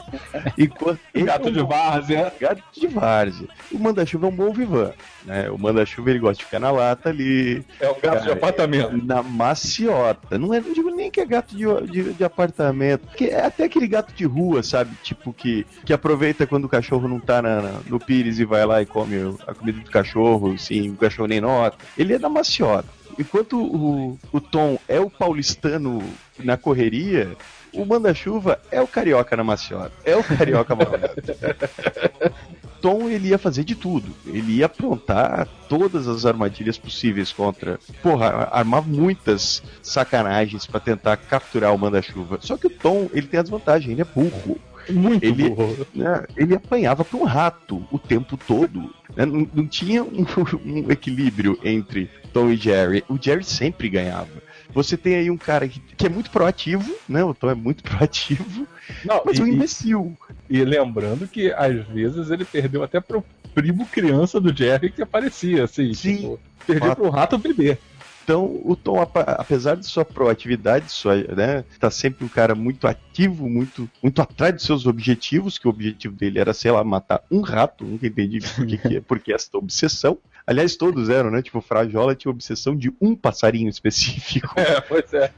[1.15, 2.33] ele Gato de várzea.
[2.41, 3.49] gato de várzea.
[3.73, 4.93] O manda-chuva é um bom vivan.
[5.25, 5.51] Né?
[5.51, 9.05] O manda-chuva ele gosta de ficar na lata ali, É um gato de Cara, apartamento.
[9.05, 10.39] na maciota.
[10.39, 13.65] Não, é, não digo nem que é gato de, de, de apartamento, que é até
[13.65, 14.91] aquele gato de rua, sabe?
[15.03, 18.65] Tipo, que, que aproveita quando o cachorro não tá na- na- no pires e vai
[18.65, 21.77] lá e come a comida do cachorro, assim, o cachorro nem nota.
[21.97, 22.89] Ele é da maciota.
[23.19, 26.03] Enquanto o, o Tom é o paulistano
[26.39, 27.37] na correria,
[27.73, 29.93] o manda-chuva é o carioca na maciota.
[30.05, 31.11] É o carioca malandro.
[32.81, 34.15] Tom ele ia fazer de tudo.
[34.27, 37.79] Ele ia aprontar todas as armadilhas possíveis contra.
[38.03, 42.39] Porra, armar muitas sacanagens pra tentar capturar o manda-chuva.
[42.41, 44.59] Só que o Tom, ele tem a desvantagem, ele é burro.
[44.91, 45.87] Muito Ele- burro.
[45.95, 46.25] né?
[46.35, 48.81] Ele apanhava pra um rato o tempo todo.
[49.15, 49.27] né?
[49.27, 50.25] Não, não tinha um,
[50.65, 53.05] um equilíbrio entre Tom e Jerry.
[53.09, 54.29] O Jerry sempre ganhava.
[54.75, 57.25] Você tem aí um cara que, que é muito proativo, né?
[57.25, 58.67] O Tom é muito proativo,
[59.05, 60.17] Não, mas e, é um e- imbecil.
[60.49, 63.25] e lembrando que às vezes ele perdeu até pro
[63.55, 65.93] primo criança do Jerry que aparecia, assim.
[65.95, 66.17] Sim.
[66.17, 67.79] Tipo, perdeu pro rato bebê.
[68.23, 73.49] Então, o Tom, apesar de sua proatividade, sua, né, tá sempre um cara muito ativo,
[73.49, 77.41] muito, muito atrás dos seus objetivos, que o objetivo dele era, sei lá, matar um
[77.41, 80.19] rato, nunca entendi por que, que, por que essa obsessão.
[80.49, 81.43] Aliás, todos eram, né?
[81.43, 84.55] Tipo, o Frajola tinha obsessão de um passarinho específico.
[84.57, 85.31] É, pois é.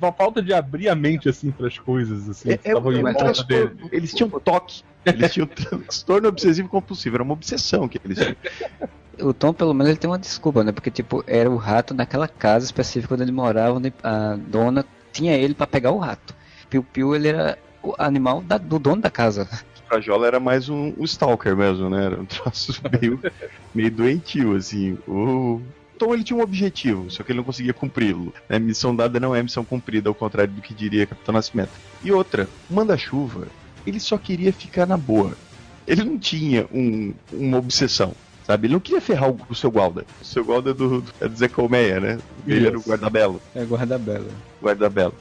[0.00, 2.50] Uma falta de abrir a mente, assim, pras coisas, assim.
[2.50, 3.76] É, que é, estavam em é um dele.
[3.92, 4.82] Eles tinham toque.
[5.04, 7.16] Eles tinham transtorno obsessivo compulsivo.
[7.16, 8.36] Era uma obsessão que eles tinham.
[9.20, 10.72] O Tom, pelo menos, ele tem uma desculpa, né?
[10.72, 15.36] Porque, tipo, era o rato naquela casa específica onde ele morava, onde a dona tinha
[15.36, 16.34] ele pra pegar o rato.
[16.70, 19.46] Piu Piu, ele era o animal da- do dono da casa.
[19.94, 22.06] O Frajola era mais um, um stalker mesmo, né?
[22.06, 23.20] Era um troço meio,
[23.72, 24.98] meio doentio, assim.
[25.06, 25.60] O
[25.96, 28.34] Tom ele tinha um objetivo, só que ele não conseguia cumpri-lo.
[28.48, 28.58] né?
[28.58, 31.70] Missão dada não é missão cumprida, ao contrário do que diria Capitão Nascimento.
[32.02, 33.46] E outra, Manda-Chuva,
[33.86, 35.32] ele só queria ficar na boa.
[35.86, 38.12] Ele não tinha um- uma obsessão.
[38.44, 40.04] Sabe, ele não queria ferrar o, o seu Gualda.
[40.20, 42.18] O seu Gualda é do, é do Zé Colmeia, né?
[42.46, 42.90] Ele era o Isso.
[42.90, 44.28] guarda-belo É guarda-bela.
[44.62, 45.14] guarda-belo.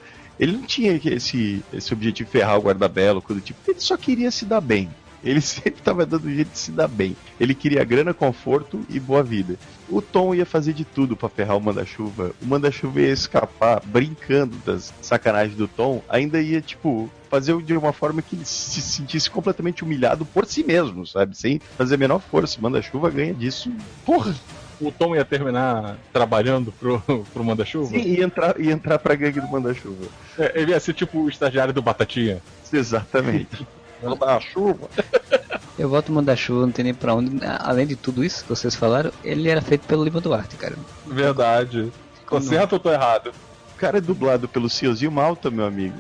[0.44, 3.60] Ele não tinha esse, esse objetivo de ferrar o guarda-belo, coisa do tipo.
[3.66, 4.90] Ele só queria se dar bem.
[5.24, 7.16] Ele sempre estava dando jeito de se dar bem.
[7.40, 9.58] Ele queria grana, conforto e boa vida.
[9.88, 12.34] O Tom ia fazer de tudo pra ferrar o manda-chuva.
[12.42, 16.04] O manda-chuva ia escapar brincando das sacanagens do Tom.
[16.10, 20.62] Ainda ia, tipo, fazer de uma forma que ele se sentisse completamente humilhado por si
[20.62, 21.38] mesmo, sabe?
[21.38, 22.60] Sem fazer a menor força.
[22.60, 23.72] Manda-chuva ganha disso.
[24.06, 24.36] Porra!
[24.82, 27.02] O Tom ia terminar trabalhando pro,
[27.34, 27.90] pro Manda-Chuva?
[27.90, 30.08] Sim, ia entrar, ia entrar pra gangue do manda-chuva.
[30.38, 32.42] É, ele ia ser tipo o estagiário do Batatinha.
[32.72, 33.66] Exatamente.
[34.02, 34.90] Manda-chuva.
[35.78, 37.40] Eu volto o Manda-Chuva, não tem nem pra onde.
[37.60, 40.76] Além de tudo isso que vocês falaram, ele era feito pelo Lima Duarte, cara.
[41.06, 41.92] Verdade.
[42.30, 43.32] Tô certo ou tô errado?
[43.76, 45.96] O cara é dublado pelo Ciozinho Malta, meu amigo.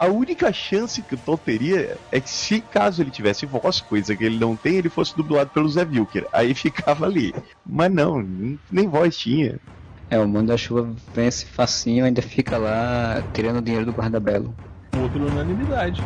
[0.00, 4.16] A única chance que o Tom teria é que se caso ele tivesse voz, coisa
[4.16, 6.26] que ele não tem, ele fosse dublado pelo Zé Wilker.
[6.32, 7.34] Aí ficava ali.
[7.66, 8.22] Mas não,
[8.70, 9.60] nem voz tinha.
[10.08, 14.54] É, o Manda-Chuva vence facinho, ainda fica lá tirando o dinheiro do guarda-belo.
[14.96, 16.02] Outra unanimidade.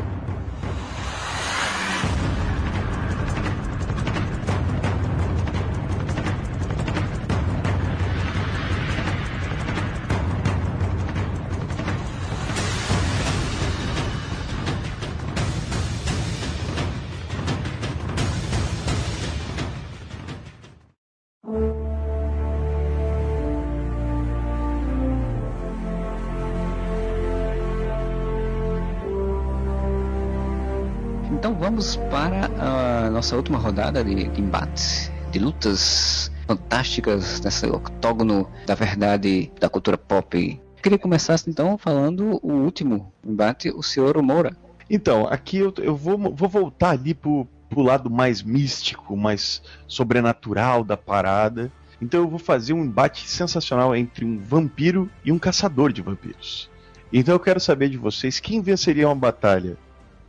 [33.24, 39.96] Nossa última rodada de, de embate de lutas fantásticas nesse octógono da verdade da cultura
[39.96, 40.60] pop.
[40.82, 44.54] Queria começar então falando o último embate, o Senhor Moura.
[44.90, 50.84] Então, aqui eu, eu vou, vou voltar ali pro, pro lado mais místico, mais sobrenatural
[50.84, 51.72] da parada.
[52.02, 56.68] Então eu vou fazer um embate sensacional entre um vampiro e um caçador de vampiros.
[57.10, 59.78] Então eu quero saber de vocês quem venceria uma batalha: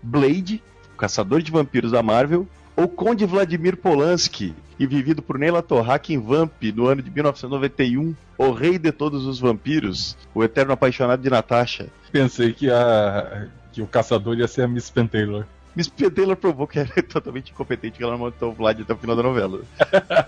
[0.01, 5.61] Blade, o caçador de vampiros da Marvel, ou Conde Vladimir Polanski, e vivido por Neila
[5.61, 10.73] Torraca em Vamp no ano de 1991, o rei de todos os vampiros, o eterno
[10.73, 11.87] apaixonado de Natasha.
[12.11, 15.45] Pensei que, a, que o caçador ia ser a Miss Pen Taylor.
[15.75, 18.81] Miss Pen Taylor provou que ela é totalmente incompetente, que ela não montou o Vlad
[18.81, 19.61] até o final da novela.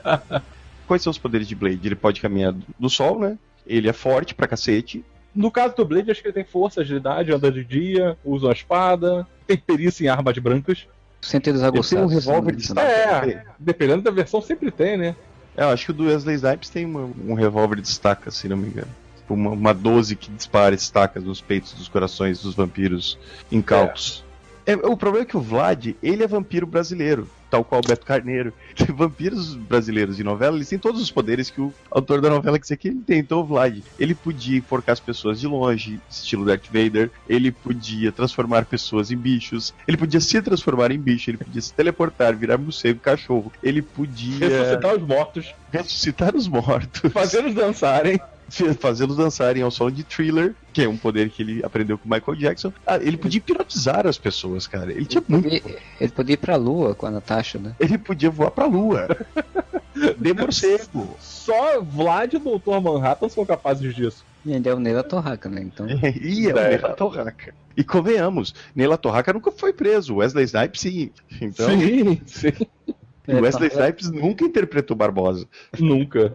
[0.87, 1.85] Quais são os poderes de Blade?
[1.85, 3.37] Ele pode caminhar do sol, né?
[3.65, 5.03] Ele é forte pra cacete.
[5.35, 8.53] No caso do Blade, acho que ele tem força, agilidade, anda de dia, usa uma
[8.53, 10.87] espada, tem perícia em armas brancas.
[11.21, 12.83] Sentidos Ele tem um revólver de né?
[12.89, 13.29] estaca.
[13.29, 15.15] É, dependendo da versão, sempre tem, né?
[15.55, 18.47] É, eu acho que o do Wesley Snipes tem uma- um revólver de estaca, se
[18.47, 18.87] não me engano.
[19.17, 23.17] Tipo, Uma, uma 12 que dispara estacas nos peitos dos corações dos vampiros
[23.51, 24.23] incautos.
[24.67, 28.05] É, o problema é que o Vlad, ele é vampiro brasileiro, tal qual o Beto
[28.05, 28.51] Carneiro.
[28.93, 32.75] Vampiros brasileiros de novela, eles têm todos os poderes que o autor da novela que
[32.75, 33.19] que ele tem.
[33.19, 38.11] Então o Vlad, ele podia enforcar as pessoas de longe, estilo Darth Vader, ele podia
[38.11, 42.57] transformar pessoas em bichos, ele podia se transformar em bicho, ele podia se teleportar, virar
[42.57, 48.19] morcego, cachorro, ele podia Ressuscitar os mortos, ressuscitar os mortos, fazê-los dançarem.
[48.79, 52.11] fazê-los dançarem ao som de thriller, que é um poder que ele aprendeu com o
[52.11, 52.71] Michael Jackson.
[52.85, 54.91] Ah, ele podia hipnotizar as pessoas, cara.
[54.91, 55.47] Ele tinha muito.
[55.47, 57.75] Ele, ele podia ir pra lua com a Natasha, né?
[57.79, 59.07] Ele podia voar pra lua.
[60.19, 61.15] De morcego.
[61.19, 62.79] Só Vlad e o Dr.
[62.81, 64.23] Manhattan são capazes disso.
[64.45, 65.61] E ainda é o Neila Torraca, né?
[65.61, 66.69] Então, Ia, o É.
[66.69, 67.53] Neila Torraca.
[67.75, 70.15] E convenhamos, Neila Torraca nunca foi preso.
[70.15, 71.11] Wesley Snipes sim.
[71.41, 72.53] Então, Sim, sim.
[73.27, 75.47] e Wesley Snipes nunca interpretou Barbosa.
[75.79, 76.33] Nunca.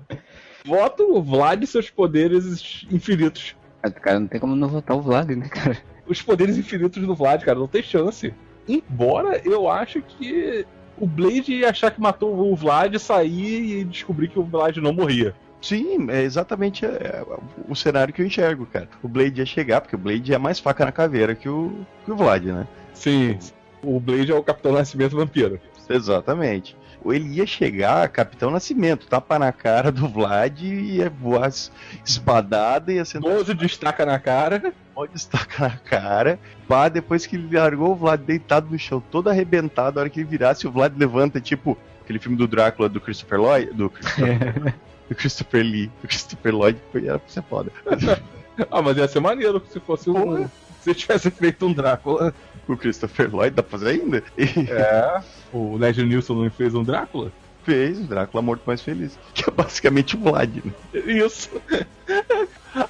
[0.64, 3.56] Voto o Vlad e seus poderes infinitos.
[4.00, 5.76] Cara, não tem como não votar o Vlad, né, cara?
[6.06, 8.32] Os poderes infinitos do Vlad, cara, não tem chance.
[8.68, 10.64] Embora eu acho que
[10.96, 14.92] o Blade ia achar que matou o Vlad, sair e descobrir que o Vlad não
[14.92, 15.34] morria.
[15.60, 17.24] Sim, é exatamente é,
[17.68, 18.88] o cenário que eu enxergo, cara.
[19.02, 21.72] O Blade ia chegar, porque o Blade é mais faca na caveira que o,
[22.04, 22.66] que o Vlad, né?
[22.92, 23.38] Sim.
[23.82, 25.60] O Blade é o Capitão Nascimento Vampiro.
[25.88, 26.76] Exatamente.
[27.07, 31.72] Ele ia chegar, Capitão Nascimento, tapa na cara do Vlad e ia voar es-
[32.05, 34.72] espadada, ia sentar 12 destaca na cara.
[34.94, 36.38] pode estacar na cara.
[36.68, 40.20] Pá, depois que ele largou o Vlad deitado no chão, todo arrebentado, a hora que
[40.20, 43.72] ele virasse, o Vlad levanta, tipo aquele filme do Drácula do Christopher Lloyd.
[43.72, 44.74] Do Christopher,
[45.09, 45.86] do Christopher Lee.
[46.03, 47.72] Do Christopher Lloyd foi, era pra ser foda.
[48.70, 50.46] Ah, mas ia ser maneiro se fosse um.
[50.82, 52.34] Se tivesse feito um Drácula.
[52.68, 54.22] O Christopher Lloyd dá pra fazer ainda?
[54.36, 55.22] É.
[55.52, 57.30] O Ned Nilsson não fez um Drácula?
[57.64, 59.18] fez o Drácula Morto Mais Feliz.
[59.34, 60.72] Que é basicamente o Vlad, né?
[60.94, 61.50] Isso.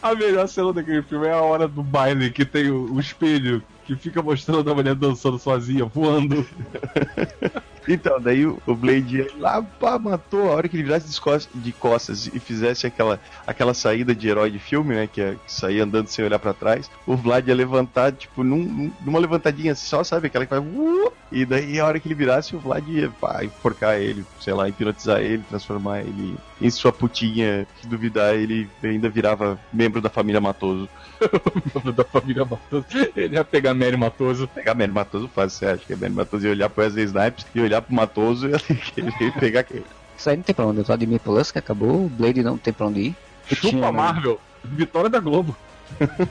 [0.03, 3.63] A melhor cena daquele filme é a hora do baile que tem o, o espelho
[3.85, 6.47] que fica mostrando a mulher dançando sozinha, voando.
[7.89, 10.51] Então, daí o Blade ia lá, pá, matou.
[10.51, 11.09] A hora que ele virasse
[11.55, 15.07] de costas, e fizesse aquela, aquela saída de herói de filme, né?
[15.07, 18.65] Que, é, que saía andando sem olhar pra trás, o Vlad ia levantar, tipo, num-
[18.65, 20.27] num- numa levantadinha só, sabe?
[20.29, 20.61] Aquela que vai.
[20.61, 24.53] "Uh", E daí a hora que ele virasse, o Vlad ia pá, enforcar ele, sei
[24.53, 27.67] lá, hipnotizar ele, transformar ele em sua putinha.
[27.81, 30.87] Se duvidar, ele ainda virava membro da família Matoso.
[31.97, 32.85] da família Matoso.
[33.17, 34.47] Ele ia pegar Mary Matoso.
[34.47, 37.47] Pegar Mary Matoso fácil, você acha que é Mary Matoso ia olhar pro Wesley Snipes
[37.55, 38.53] e olhar pro Matoso e
[39.01, 39.83] ele pegar quem?
[40.17, 40.81] Isso aí não tem pra onde.
[40.81, 43.17] O Vladimir Polanski acabou, o Blade não tem pra onde ir.
[43.49, 44.39] Chupa Tinha- Marvel.
[44.65, 45.57] Vitória da Globo.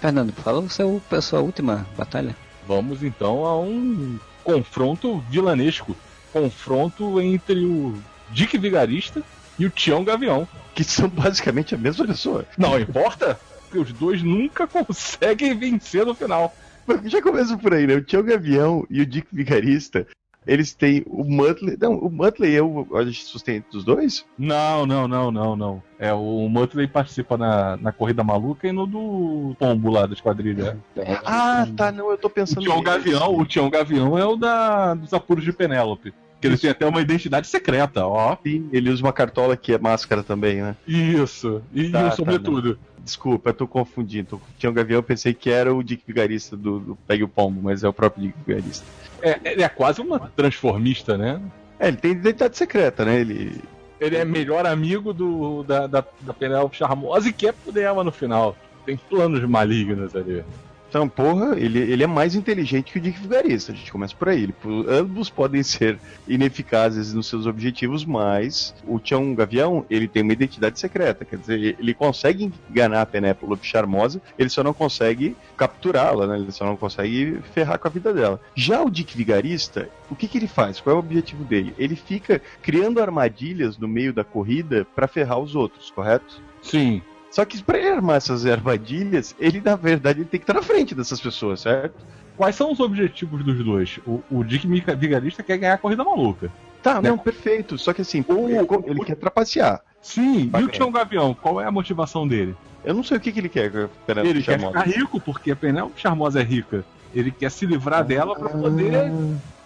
[0.00, 2.36] Fernando, fala o seu, a sua última batalha.
[2.66, 5.96] Vamos então a um confronto vilanesco.
[6.32, 7.98] Confronto entre o
[8.30, 9.22] Dick Vigarista
[9.58, 10.46] e o Tião Gavião.
[10.74, 12.44] Que são basicamente a mesma pessoa.
[12.56, 16.54] Não importa, porque os dois nunca conseguem vencer no final.
[16.86, 17.94] Mas Já começa por aí, né?
[17.94, 20.06] O Tião Gavião e o Dick Vigarista,
[20.46, 21.76] eles têm o Muttley.
[21.78, 24.24] Não, o Muttley é o sustento dos dois?
[24.38, 25.82] Não, não, não, não, não.
[25.98, 30.78] É, o Muttley participa na, na Corrida Maluca e no do Pombo lá da esquadrilha.
[31.26, 32.62] Ah, tá, não, eu tô O pensando.
[32.62, 32.86] Tião nesse.
[32.86, 36.14] Gavião, o Tião Gavião é o da, dos apuros de Penélope.
[36.40, 38.36] Que ele tem até uma identidade secreta, ó.
[38.44, 40.76] Sim, ele usa uma cartola que é máscara também, né?
[40.86, 41.60] Isso.
[41.74, 42.78] E Tá, o sobretudo.
[43.04, 44.36] Desculpa, eu tô confundindo.
[44.36, 47.60] O Tião Gavião eu pensei que era o Dick Vigarista do, do Pegue o Pombo,
[47.62, 48.84] mas é o próprio Dick Vigarista.
[49.22, 51.40] É, ele é quase uma transformista, né?
[51.78, 53.20] É, ele tem identidade secreta, né?
[53.20, 53.60] Ele.
[54.00, 58.12] Ele é melhor amigo do, da, da, da Penélope Charmosa e quer poder ela no
[58.12, 58.56] final.
[58.86, 60.44] Tem planos malignos ali.
[60.88, 63.72] Então, porra, ele, ele é mais inteligente que o Dick Vigarista.
[63.72, 64.44] A gente começa por aí.
[64.44, 64.54] Ele,
[64.88, 70.80] ambos podem ser ineficazes nos seus objetivos, mas o Tião Gavião, ele tem uma identidade
[70.80, 71.24] secreta.
[71.24, 76.38] Quer dizer, ele consegue enganar a Penélope Charmosa, ele só não consegue capturá-la, né?
[76.38, 78.40] Ele só não consegue ferrar com a vida dela.
[78.54, 80.80] Já o Dick Vigarista, o que, que ele faz?
[80.80, 81.74] Qual é o objetivo dele?
[81.78, 86.40] Ele fica criando armadilhas no meio da corrida para ferrar os outros, correto?
[86.62, 87.02] Sim.
[87.30, 90.62] Só que para ele armar essas armadilhas, ele na verdade ele tem que estar na
[90.62, 91.94] frente dessas pessoas, certo?
[92.36, 93.98] Quais são os objetivos dos dois?
[94.06, 96.50] O, o Dick Vigarista quer ganhar a corrida maluca.
[96.82, 97.10] Tá, né?
[97.10, 97.76] não, perfeito.
[97.76, 99.82] Só que assim, o, ele, ele o, quer trapacear.
[100.00, 102.56] Sim, e o Tião Gavião, qual é a motivação dele?
[102.84, 104.72] Eu não sei o que, que ele quer com a Penélope Ele Charmosa.
[104.72, 106.84] quer ficar rico, porque a Penélope Charmosa é rica.
[107.12, 109.12] Ele quer se livrar ah, dela para poder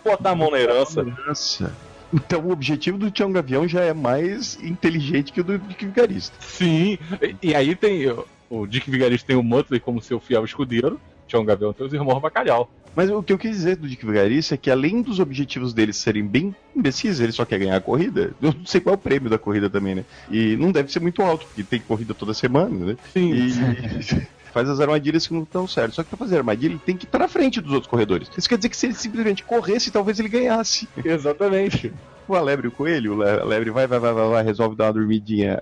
[0.03, 1.03] botar a mão na herança.
[1.03, 1.73] Nossa.
[2.13, 6.37] Então o objetivo do Tião Gavião já é mais inteligente que o do Dick Vigarista.
[6.41, 8.05] Sim, e, e aí tem.
[8.51, 12.21] O Dick Vigarista tem o Muttley como seu fiel escudeiro, Tião Gavião tem os irmãos
[12.21, 12.71] Bacalhau.
[12.95, 15.95] Mas o que eu quis dizer do Dick Vigarista é que além dos objetivos dele
[15.95, 18.35] serem bem imbecis, ele só quer ganhar a corrida.
[18.43, 20.05] Eu não sei qual é o prêmio da corrida também, né?
[20.31, 22.97] E não deve ser muito alto, porque tem corrida toda semana, né?
[23.15, 23.33] Sim.
[23.33, 24.29] E...
[24.53, 25.95] faz as armadilhas que não estão certas.
[25.95, 28.31] Só que pra fazer armadilha, ele tem que estar na frente dos outros corredores.
[28.37, 30.89] Isso quer dizer que se ele simplesmente corresse, talvez ele ganhasse.
[31.05, 31.93] Exatamente.
[32.29, 34.93] O Alebre e o Coelho, o Alebre vai, vai, vai, vai, vai, resolve dar uma
[34.93, 35.61] dormidinha.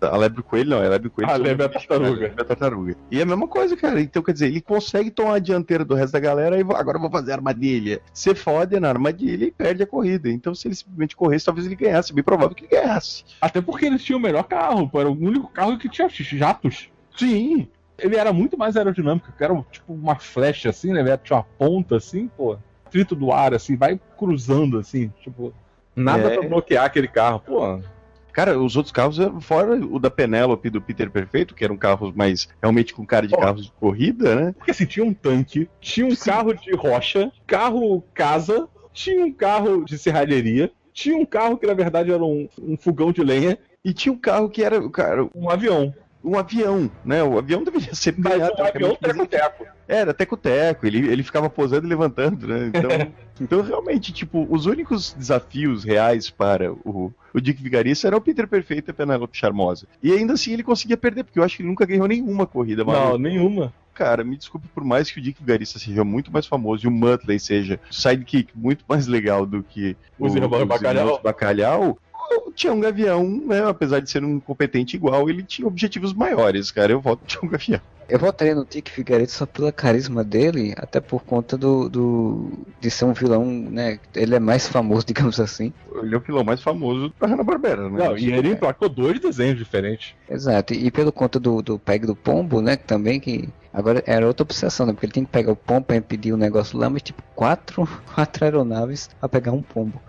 [0.00, 1.30] A Lebre e o Coelho não, a Lebre e o Coelho.
[1.30, 2.34] A Lebre é a tartaruga.
[2.36, 2.96] É a tartaruga.
[3.10, 4.00] E é a mesma coisa, cara.
[4.00, 7.00] Então, quer dizer, ele consegue tomar a dianteira do resto da galera e agora eu
[7.00, 8.00] vou fazer armadilha.
[8.12, 10.28] Você fode na armadilha e perde a corrida.
[10.28, 12.10] Então, se ele simplesmente corresse, talvez ele ganhasse.
[12.10, 13.24] É bem provável que ele ganhasse.
[13.40, 16.90] Até porque eles tinham o melhor carro, era o único carro que tinha jatos.
[17.16, 17.68] Sim
[18.02, 21.00] ele era muito mais aerodinâmico, que era tipo uma flecha assim, né?
[21.00, 22.56] Ele tinha uma ponta assim, pô,
[22.90, 25.52] trito do ar, assim, vai cruzando assim, tipo,
[25.94, 26.38] nada é...
[26.38, 27.80] pra bloquear aquele carro, pô.
[28.32, 32.14] Cara, os outros carros, fora o da Penélope e do Peter Perfeito, que eram carros
[32.14, 33.38] mais realmente com cara de oh.
[33.38, 34.54] carros de corrida, né?
[34.56, 36.30] Porque assim, tinha um tanque, tinha um Sim.
[36.30, 41.74] carro de rocha, carro casa, tinha um carro de serralheria, tinha um carro que na
[41.74, 45.50] verdade era um, um fogão de lenha, e tinha um carro que era, cara, um
[45.50, 45.92] avião
[46.22, 47.22] um avião, né?
[47.22, 49.66] O avião deveria ser Mas um avião teco-teco.
[49.88, 52.66] Era teco-teco, ele, ele ficava posando e levantando, né?
[52.68, 52.90] Então,
[53.40, 58.46] então, realmente, tipo, os únicos desafios reais para o, o Dick Vigarista era o Peter
[58.46, 59.86] Perfeito e a Penelope Charmosa.
[60.02, 62.84] E ainda assim ele conseguia perder, porque eu acho que ele nunca ganhou nenhuma corrida.
[62.84, 63.72] Não, nenhuma.
[63.92, 66.90] Cara, me desculpe por mais que o Dick Vigarista seja muito mais famoso e o
[66.90, 71.20] Muttley seja sidekick muito mais legal do que os, o, irmãos, os Bacalhau.
[71.22, 71.98] Bacalhau
[72.54, 73.64] tinha um Gavião, né?
[73.66, 76.92] Apesar de ser um competente igual, ele tinha objetivos maiores, cara.
[76.92, 77.80] Eu voto Tião Gavião.
[78.08, 82.50] Eu votaria no Dick Figueiredo só pela carisma dele, até por conta do, do
[82.80, 84.00] de ser um vilão, né?
[84.14, 85.72] Ele é mais famoso, digamos assim.
[85.94, 88.04] Ele é o vilão mais famoso da Hanna-Barbera, né?
[88.04, 90.14] Não, e ele emplacou dois desenhos diferentes.
[90.28, 92.76] Exato, e pelo conta do, do Peg do Pombo, né?
[92.76, 94.92] Também que Agora era outra obsessão, né?
[94.92, 97.88] Porque ele tem que pegar o pombo pra impedir o negócio lá, mas tipo, quatro,
[98.12, 100.00] quatro aeronaves pra pegar um pombo.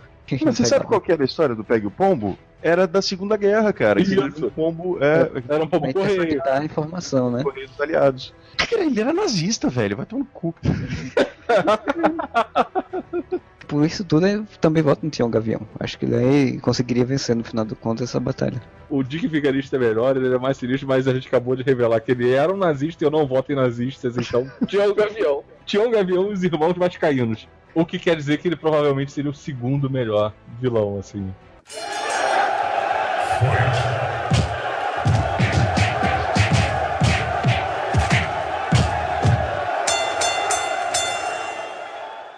[0.44, 2.38] Mas você sabe qual que era a história do Pegue o Pombo?
[2.62, 4.00] Era da Segunda Guerra, cara.
[4.02, 4.14] Isso.
[4.14, 6.38] Era um pombo, é, era um pombo correio.
[6.44, 7.44] dar informação, né?
[7.44, 8.34] Correio dos aliados.
[8.70, 9.98] Cara, ele era nazista, velho.
[9.98, 10.54] Vai tomar no cu.
[13.72, 15.62] Por isso tudo eu também voto no Tião Gavião.
[15.80, 18.62] Acho que ele conseguiria vencer no final do conto essa batalha.
[18.90, 22.02] O Dick Vigarista é melhor, ele é mais sinistro, mas a gente acabou de revelar
[22.02, 25.42] que ele era um nazista e eu não voto em nazistas, então Tião Gavião.
[25.66, 27.48] Tião Gavião e os irmãos vascaínos.
[27.74, 31.34] O que quer dizer que ele provavelmente seria o segundo melhor vilão, assim.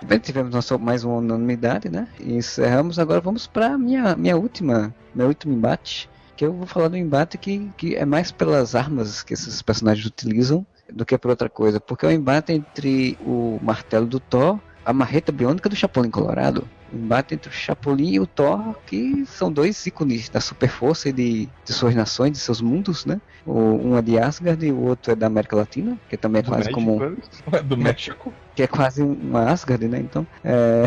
[0.03, 2.07] Bem, tivemos nossa, mais uma unanimidade, né?
[2.19, 2.99] E encerramos.
[2.99, 6.07] Agora vamos para minha minha última, meu último embate.
[6.36, 10.05] Que eu vou falar do embate que, que é mais pelas armas que esses personagens
[10.05, 11.79] utilizam do que por outra coisa.
[11.79, 16.67] Porque é um embate entre o martelo do Thor a marreta biônica do Chapolin Colorado.
[16.91, 21.09] O embate entre o Chapolin e o Thor, que são dois ícones da super força
[21.09, 23.19] e de, de suas nações, de seus mundos, né?
[23.45, 26.43] O, um é de Asgard e o outro é da América Latina, que também é
[26.43, 27.17] do quase México, como.
[27.51, 28.34] É do México.
[28.55, 29.99] Que é quase uma Asgard, né?
[29.99, 30.27] Então.
[30.43, 30.84] É...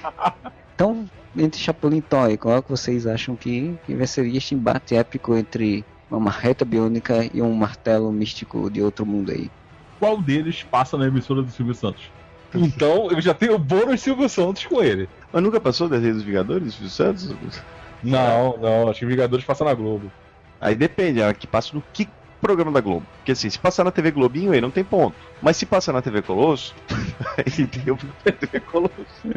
[0.74, 4.94] então, entre Chapolin e Thor, qual é que vocês acham que, que venceria este embate
[4.94, 9.50] épico entre uma marreta biônica e um martelo místico de outro mundo aí?
[9.98, 12.10] Qual deles passa na emissora do Silvio Santos?
[12.54, 15.08] Então eu já tenho o bônus Silvio Santos com ele.
[15.32, 17.28] Mas nunca passou das redes dos Vingadores, Silvio Santos?
[18.02, 20.12] Não, não, acho que Vingadores passa na Globo.
[20.60, 22.08] Aí depende, é que passa no que
[22.40, 23.06] programa da Globo.
[23.18, 25.16] Porque assim, se passar na TV Globinho aí não tem ponto.
[25.40, 26.74] Mas se passar na TV Colosso,
[27.38, 29.28] aí tem o TV Colosso.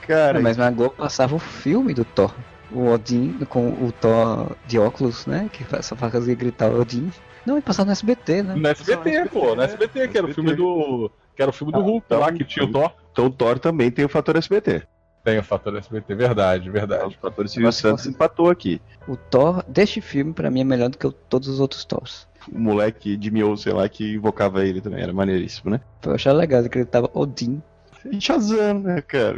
[0.00, 2.34] Cara, mas na Globo passava o filme do Thor.
[2.68, 5.48] o Odin com o Thor de óculos, né?
[5.48, 7.10] Que fa- só fazia gritar Odin.
[7.44, 8.56] Não, e passar no SBT, né?
[8.56, 11.10] No SBT, pô, no SBT, que era o filme do.
[11.36, 12.90] Que era o filme do Hulk lá, que tinha o Thor.
[13.12, 14.82] Então o Thor também tem o fator SBT.
[15.22, 17.18] Tem o fator SBT, verdade, O verdade.
[17.20, 18.80] fator Silvio Santos empatou aqui.
[19.08, 22.26] O Thor deste filme, pra mim, é melhor do que o- todos os outros Thors.
[22.50, 25.80] O moleque de Mio, sei lá, que invocava ele também, era maneiríssimo, né?
[26.04, 27.60] Eu achava legal, ele gritava Odin.
[28.08, 29.36] E Shazam, né, cara?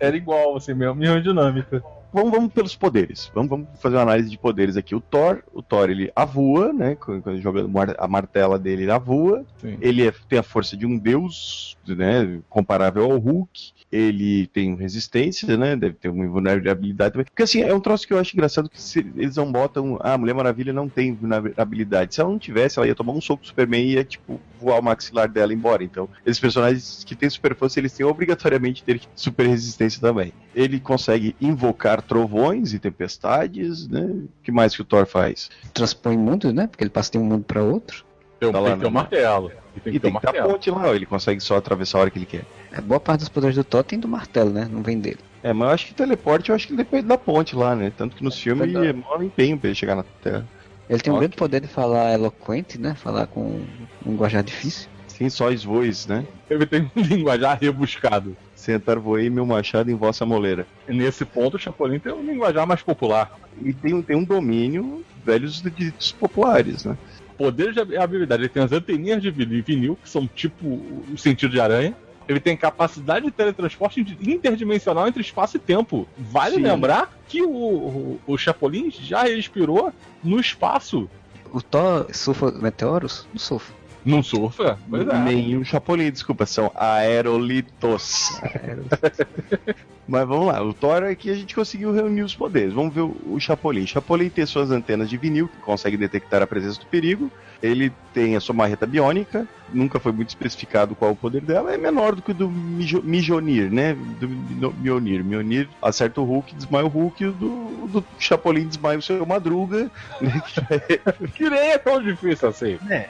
[0.00, 1.82] Era igual, assim, mesmo, mesma dinâmica.
[2.12, 3.30] Vamos, vamos pelos poderes.
[3.34, 4.94] Vamos, vamos fazer uma análise de poderes aqui.
[4.94, 6.94] O Thor, o Thor ele avua, né?
[6.94, 7.66] Quando ele joga
[7.98, 9.44] a martela dele, ele avua.
[9.58, 9.76] Sim.
[9.80, 12.40] Ele é- tem a força de um deus, né?
[12.48, 13.72] Comparável ao Hulk.
[13.90, 15.74] Ele tem resistência, né?
[15.76, 17.24] Deve ter uma vulnerabilidade também.
[17.24, 19.98] Porque assim, é um troço que eu acho engraçado que se eles não botam.
[20.00, 22.14] Ah, a Mulher Maravilha não tem vulnerabilidade.
[22.14, 24.78] Se ela não tivesse, ela ia tomar um soco do Superman e ia, tipo, voar
[24.78, 25.82] o maxilar dela embora.
[25.82, 30.32] Então, esses personagens que têm super força, eles têm obrigatoriamente ter super resistência também.
[30.54, 34.02] Ele consegue invocar trovões e tempestades, né?
[34.02, 35.50] O que mais que o Thor faz?
[35.72, 36.66] Transpõe mundos, né?
[36.66, 38.07] Porque ele passa de um mundo pra outro.
[38.40, 38.90] Tem, Tá tem lá, que ter né?
[38.90, 39.52] martelo.
[39.76, 41.98] E tem E que ter tem que ter a ponte lá, ele consegue só atravessar
[41.98, 42.44] a hora que ele quer.
[42.72, 44.68] É, boa parte dos poderes do Thor tem do martelo, né?
[44.70, 45.18] Não vem dele.
[45.42, 47.92] É, mas eu acho que teleporte, eu acho que depende da ponte lá, né?
[47.96, 48.86] Tanto que nos filmes Verdade.
[48.88, 50.46] é maior empenho pra ele chegar na Terra.
[50.88, 52.94] Ele tem um grande poder de falar eloquente, né?
[52.94, 53.66] Falar com um
[54.06, 54.88] linguajar difícil.
[55.06, 56.24] Sim, só os voes, né?
[56.48, 58.36] Ele tem um linguajar rebuscado.
[58.54, 60.66] Sentar voei meu machado em vossa moleira.
[60.88, 63.30] E nesse ponto, o Chapolin tem um linguajar mais popular.
[63.60, 66.96] E tem, tem um domínio velhos ditos populares, né?
[67.38, 68.42] Poder de habilidade.
[68.42, 71.94] Ele tem as anteninhas de vinil, vinil, que são tipo o sentido de aranha.
[72.28, 76.06] Ele tem capacidade de teletransporte interdimensional entre espaço e tempo.
[76.18, 76.62] Vale Sim.
[76.62, 81.08] lembrar que o, o, o Chapolin já respirou no espaço.
[81.50, 83.26] O Thor surfa meteoros?
[83.32, 83.72] Não surfa.
[84.04, 84.78] Não surfa?
[84.90, 85.18] Pois é.
[85.20, 88.40] Nenhum Chapolin, desculpa, são aerolitos.
[90.08, 92.72] Mas vamos lá, o Thor aqui a gente conseguiu reunir os poderes.
[92.72, 93.86] Vamos ver o, o Chapolin.
[93.86, 97.30] Chapolin tem suas antenas de vinil, que consegue detectar a presença do perigo.
[97.62, 101.74] Ele tem a sua marreta biônica, nunca foi muito especificado qual o poder dela.
[101.74, 103.94] É menor do que o do Mijo- Mijonir, né?
[103.94, 105.22] Do Mionir.
[105.24, 109.26] Mionir acerta o Hulk, desmaia o Hulk, e o do, do Chapolin desmaia o seu
[109.26, 109.90] Madruga.
[110.20, 110.42] né?
[111.34, 112.78] Que nem é tão difícil assim.
[112.88, 113.08] É.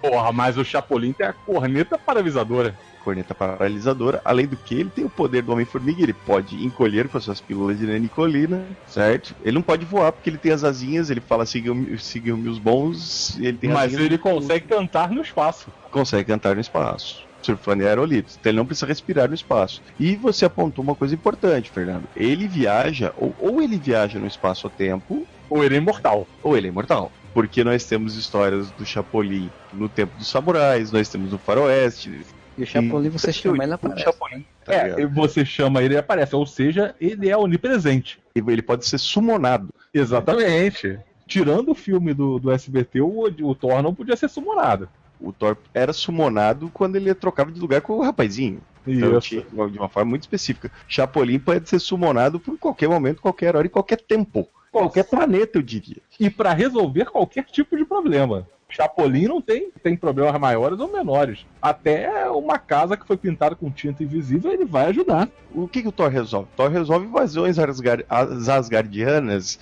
[0.00, 2.74] Porra, mas o Chapolin tem a corneta paralisadora.
[3.00, 4.20] Corneta paralisadora.
[4.24, 7.40] Além do que, ele tem o poder do Homem-Formiga, ele pode encolher com as suas
[7.40, 9.34] pílulas de nanicolina, certo?
[9.42, 13.38] Ele não pode voar porque ele tem as asinhas, ele fala sigam-me sigam os bons,
[13.38, 15.68] ele tem mas ele consegue cantar no espaço.
[15.90, 17.28] consegue cantar no espaço.
[17.42, 19.80] Surfando em aerolitos, então ele não precisa respirar no espaço.
[19.98, 22.04] E você apontou uma coisa importante, Fernando.
[22.14, 26.26] Ele viaja, ou, ou ele viaja no espaço-tempo, Ou ele é imortal.
[26.42, 27.10] ou ele é imortal.
[27.32, 32.20] Porque nós temos histórias do Chapolin no tempo dos samurais, nós temos no faroeste.
[32.60, 34.02] E o Chapolin, você chama ele o aparece.
[34.02, 36.36] Chapolin, tá é, e você chama ele e aparece.
[36.36, 38.18] Ou seja, ele é onipresente.
[38.34, 39.68] ele pode ser summonado.
[39.92, 40.98] Exatamente.
[41.26, 44.88] Tirando o filme do, do SBT, o, o Thor não podia ser summonado.
[45.20, 48.60] O Thor era summonado quando ele trocava de lugar com o rapazinho.
[48.86, 50.70] Então, tinha- de uma forma muito específica.
[50.88, 54.48] Chapolin pode ser summonado por qualquer momento, qualquer hora e qualquer tempo.
[54.72, 55.96] Qualquer planeta, eu diria.
[56.18, 58.46] E pra resolver qualquer tipo de problema.
[58.70, 61.44] Chapolin não tem, tem problemas maiores ou menores.
[61.60, 65.28] Até uma casa que foi pintada com tinta invisível, ele vai ajudar.
[65.52, 66.48] O que, que o Thor resolve?
[66.52, 69.58] O Thor resolve invasões asgar- as asgardianas.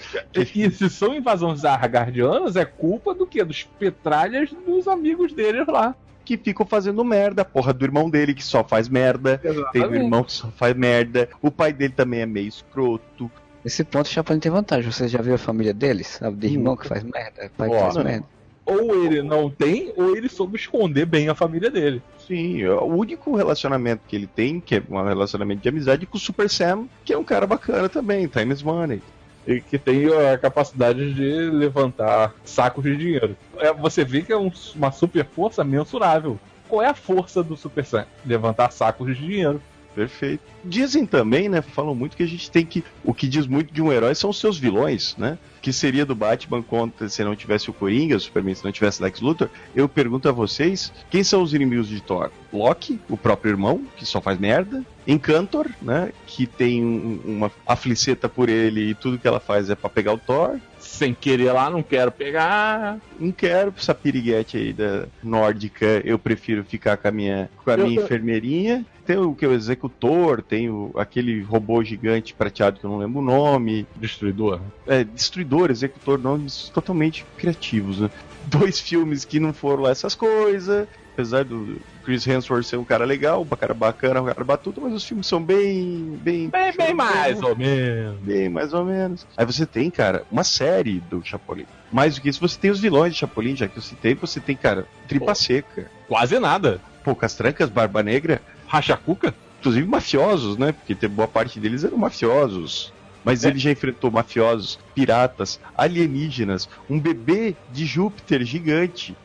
[0.55, 3.43] E se são invasões argardianas, é culpa do quê?
[3.45, 5.95] Dos petralhas dos amigos deles lá.
[6.25, 9.39] Que ficam fazendo merda, a porra do irmão dele que só faz merda.
[9.73, 11.29] Tem um irmão que só faz merda.
[11.41, 13.31] O pai dele também é meio escroto.
[13.65, 14.91] Nesse ponto, o Chapolin tem vantagem.
[14.91, 16.07] Você já viu a família deles?
[16.21, 16.37] Sabe?
[16.37, 18.27] De irmão que faz merda, pai que faz merda.
[18.69, 22.03] Ou ele não tem, ou ele soube esconder bem a família dele.
[22.27, 26.19] Sim, o único relacionamento que ele tem, que é um relacionamento de amizade, é com
[26.19, 29.01] o Super Sam, que é um cara bacana também, time is money.
[29.47, 33.35] E que tem a capacidade de levantar sacos de dinheiro.
[33.57, 36.39] É, você vê que é um- uma super força mensurável.
[36.69, 38.05] Qual é a força do Super Sam?
[38.27, 39.63] Levantar sacos de dinheiro.
[39.95, 40.43] Perfeito.
[40.63, 41.63] Dizem também, né?
[41.63, 42.85] Falam muito que a gente tem que.
[43.03, 45.39] O que diz muito de um herói são os seus vilões, né?
[45.69, 49.03] Que seria do Batman contra se não tivesse o Coringa, o Superman, se não tivesse
[49.03, 49.51] Lex Luthor.
[49.77, 52.31] Eu pergunto a vocês: quem são os inimigos de Thor?
[52.51, 54.83] Loki, o próprio irmão, que só faz merda.
[55.07, 56.11] Encantor, né?
[56.27, 60.15] Que tem um- uma afliceta por ele e tudo que ela faz é pra pegar
[60.15, 60.59] o Thor.
[60.79, 62.99] Sem querer lá, não quero pegar.
[63.21, 67.75] Não quero essa piriguete aí da nórdica, eu prefiro ficar com a minha, com a
[67.75, 68.87] Eu- minha eu- enfermeirinha.
[69.07, 69.47] Tem o que?
[69.47, 73.87] O executor, tem o, aquele robô gigante prateado que eu não lembro o nome.
[73.97, 74.61] Destruidor.
[74.87, 78.11] É, destruidor, executor, nomes totalmente criativos, né?
[78.47, 80.87] Dois filmes que não foram lá essas coisas.
[81.13, 84.95] apesar do Chris Hemsworth ser um cara legal, um cara bacana, um cara batuta, mas
[84.95, 86.19] os filmes são bem.
[86.23, 88.19] Bem, Bem, bem mais ou menos.
[88.21, 89.27] Bem, mais ou menos.
[89.37, 91.67] Aí você tem, cara, uma série do Chapolin.
[91.93, 94.41] Mais do que isso, você tem os vilões de Chapolin, já que eu citei, você
[94.41, 95.35] tem, cara, Tripa Pô.
[95.35, 96.81] Seca, Quase nada.
[97.05, 99.35] Poucas Trancas, Barba Negra, Rachacuca?
[99.59, 100.73] inclusive mafiosos, né?
[100.73, 102.93] Porque boa parte deles eram mafiosos.
[103.25, 103.49] Mas É.
[103.49, 109.17] ele já enfrentou mafiosos, piratas, alienígenas, um bebê de Júpiter gigante.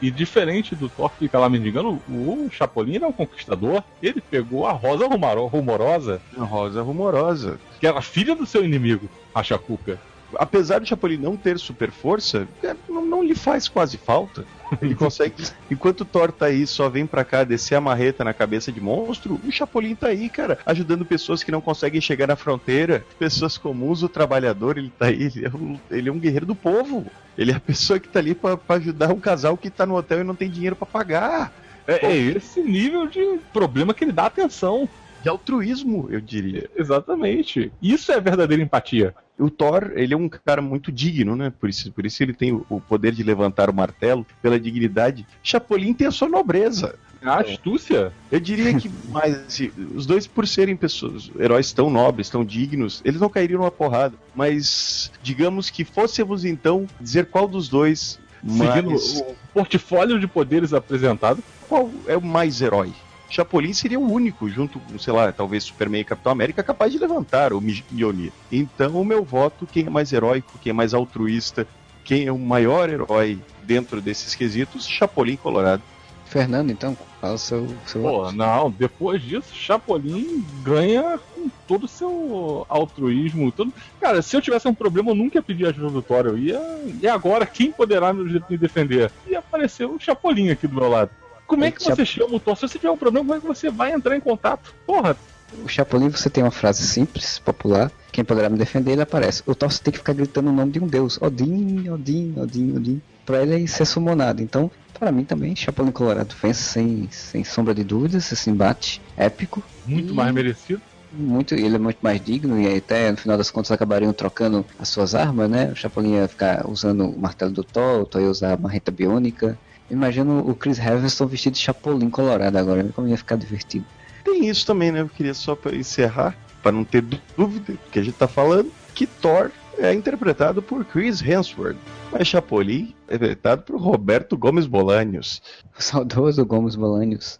[0.00, 3.82] E diferente do Thor que fica lá mendigando, o Chapolin era um conquistador.
[4.00, 7.58] Ele pegou a Rosa Rumorosa, rosa rumorosa.
[7.80, 9.98] que era filha do seu inimigo, Rachacuca.
[10.34, 14.44] Apesar do Chapolin não ter super força, é, não, não lhe faz quase falta.
[14.82, 15.44] Ele consegue.
[15.70, 18.80] Enquanto o Thor tá aí, só vem pra cá descer a marreta na cabeça de
[18.80, 23.56] monstro, o Chapolin tá aí, cara, ajudando pessoas que não conseguem chegar na fronteira, pessoas
[23.56, 27.06] comuns, o trabalhador, ele tá aí, ele é um, ele é um guerreiro do povo.
[27.36, 29.96] Ele é a pessoa que tá ali pra, pra ajudar um casal que tá no
[29.96, 31.52] hotel e não tem dinheiro pra pagar.
[31.86, 34.88] É, é esse nível de problema que ele dá atenção.
[35.22, 36.70] De altruísmo, eu diria.
[36.76, 37.72] Exatamente.
[37.82, 39.14] Isso é verdadeira empatia.
[39.38, 41.52] O Thor, ele é um cara muito digno, né?
[41.60, 45.26] Por isso, por isso ele tem o, o poder de levantar o martelo, pela dignidade.
[45.42, 46.96] Chapolin tem a sua nobreza.
[47.22, 48.12] A astúcia.
[48.30, 53.02] Eu diria que mais assim, os dois por serem pessoas, heróis tão nobres, tão dignos,
[53.04, 54.14] eles não cairiam numa porrada.
[54.34, 60.72] Mas digamos que fôssemos então dizer qual dos dois Seguindo mais, o portfólio de poderes
[60.72, 61.42] apresentado.
[61.68, 62.92] qual é o mais herói.
[63.28, 66.98] Chapolin seria o único, junto com, sei lá, talvez Superman e Capitão América, capaz de
[66.98, 68.32] levantar o Mjolnir.
[68.50, 71.66] Então, o meu voto, quem é mais heróico, quem é mais altruísta,
[72.04, 75.82] quem é o maior herói dentro desses quesitos, Chapolin Colorado.
[76.24, 77.66] Fernando, então, fala o seu.
[77.86, 83.50] seu Pô, não, depois disso, Chapolin ganha com todo o seu altruísmo.
[83.50, 83.72] Todo...
[83.98, 86.26] Cara, se eu tivesse um problema, eu nunca ia pedir ajuda do Thor.
[86.26, 86.60] Eu ia.
[87.00, 89.10] E agora, quem poderá me defender?
[89.26, 91.10] E apareceu o Chapolin aqui do meu lado.
[91.48, 92.54] Como é que você chama o Thor?
[92.54, 94.72] Se você tiver um problema, como é que você vai entrar em contato?
[94.86, 95.16] Porra,
[95.64, 97.90] O Chapolin, você tem uma frase simples, popular.
[98.12, 99.42] Quem poderá me defender, ele aparece.
[99.46, 101.18] O Thor você tem que ficar gritando o nome de um deus.
[101.20, 103.02] Odin, Odin, Odin, Odin.
[103.24, 104.42] Pra ele ser summonado.
[104.42, 108.30] Então, para mim também, Chapolin Colorado vence sem, sem sombra de dúvidas.
[108.30, 109.62] Esse embate épico.
[109.86, 110.80] muito E- mais merecido.
[111.10, 114.88] Muito, ele é muito mais digno e até no final das contas acabariam trocando as
[114.90, 115.70] suas armas, né?
[115.72, 118.90] O Chapolin ia ficar usando o martelo do Thor, o Thor ia usar a marreta
[118.90, 119.58] biônica.
[119.90, 123.86] Imagino o Chris Hemsworth vestido de Chapolin colorado agora, como ia ficar divertido.
[124.24, 125.00] Tem isso também, né?
[125.00, 127.02] Eu queria só para encerrar, para não ter
[127.36, 131.76] dúvida do que a gente tá falando, que Thor é interpretado por Chris Hemsworth,
[132.12, 135.40] mas Chapolin é interpretado por Roberto Gomes Bolanhos.
[135.78, 137.38] O saudoso Gomes Bolanios.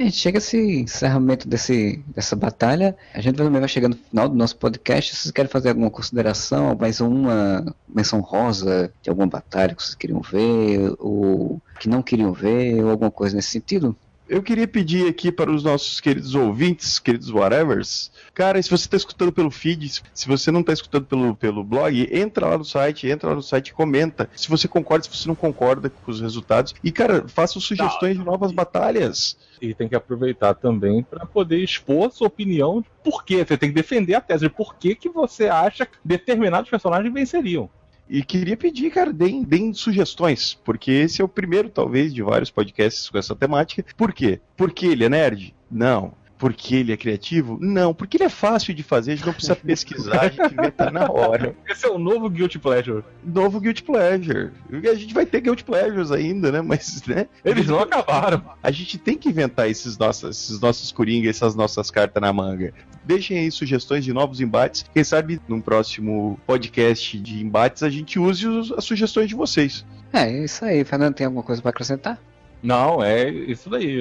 [0.00, 2.96] A gente chega a esse encerramento desse, dessa batalha.
[3.12, 5.14] A gente também vai chegando no final do nosso podcast.
[5.14, 10.22] Vocês querem fazer alguma consideração, mais uma menção rosa de alguma batalha que vocês queriam
[10.22, 13.94] ver, ou que não queriam ver, ou alguma coisa nesse sentido?
[14.30, 18.96] Eu queria pedir aqui para os nossos queridos ouvintes, queridos whatevers, cara, se você está
[18.96, 23.08] escutando pelo feed, se você não está escutando pelo, pelo blog, entra lá no site,
[23.08, 26.20] entra lá no site e comenta se você concorda, se você não concorda com os
[26.20, 26.76] resultados.
[26.84, 29.36] E, cara, faça sugestões de novas batalhas.
[29.60, 33.44] E tem que aproveitar também para poder expor sua opinião de por quê.
[33.44, 37.12] Você tem que defender a tese de por que, que você acha que determinados personagens
[37.12, 37.68] venceriam.
[38.12, 42.50] E queria pedir, cara, deem, deem sugestões, porque esse é o primeiro, talvez, de vários
[42.50, 43.84] podcasts com essa temática.
[43.96, 44.40] Por quê?
[44.56, 45.54] Porque ele é nerd?
[45.70, 46.12] Não.
[46.40, 47.58] Porque ele é criativo?
[47.60, 47.92] Não.
[47.94, 51.08] Porque ele é fácil de fazer, a gente não precisa pesquisar, a gente inventa na
[51.08, 51.54] hora.
[51.68, 53.04] Esse é o novo Guilty Pleasure.
[53.22, 54.50] Novo Guilty Pleasure.
[54.90, 56.62] A gente vai ter Guilty Pleasures ainda, né?
[56.62, 57.28] Mas, né?
[57.44, 58.42] Eles não acabaram.
[58.62, 62.72] A gente tem que inventar esses nossos, esses nossos coringa, essas nossas cartas na manga.
[63.04, 64.84] Deixem aí sugestões de novos embates.
[64.94, 69.84] Quem sabe num próximo podcast de embates a gente use os- as sugestões de vocês.
[70.12, 70.82] É, é isso aí.
[70.84, 72.18] Fernando, tem alguma coisa para acrescentar?
[72.62, 73.98] Não, é isso daí.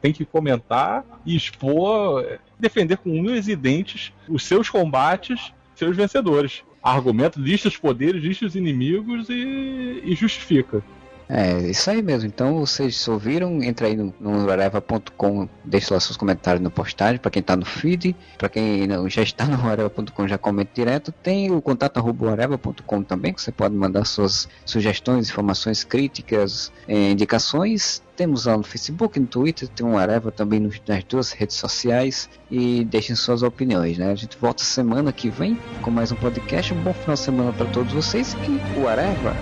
[0.00, 6.62] Tem que comentar e expor, defender com unhas e dentes os seus combates, seus vencedores.
[6.82, 10.82] Argumento, lista os poderes, lista os inimigos e, e justifica.
[11.28, 12.28] É, isso aí mesmo.
[12.28, 17.30] Então vocês ouviram, entra aí no, no areva.com, deixa lá seus comentários no postagem, para
[17.30, 21.10] quem tá no feed, para quem não, já está no areva.com já comenta direto.
[21.12, 21.98] Tem o contato
[22.30, 28.02] areva.com também, que você pode mandar suas sugestões, informações, críticas, eh, indicações.
[28.16, 32.30] Temos lá no Facebook, no Twitter, tem um Areva também nos- nas duas redes sociais
[32.50, 34.10] e deixem suas opiniões, né?
[34.10, 36.72] A gente volta semana que vem com mais um podcast.
[36.72, 39.36] Um bom final de semana para todos vocês e o Areva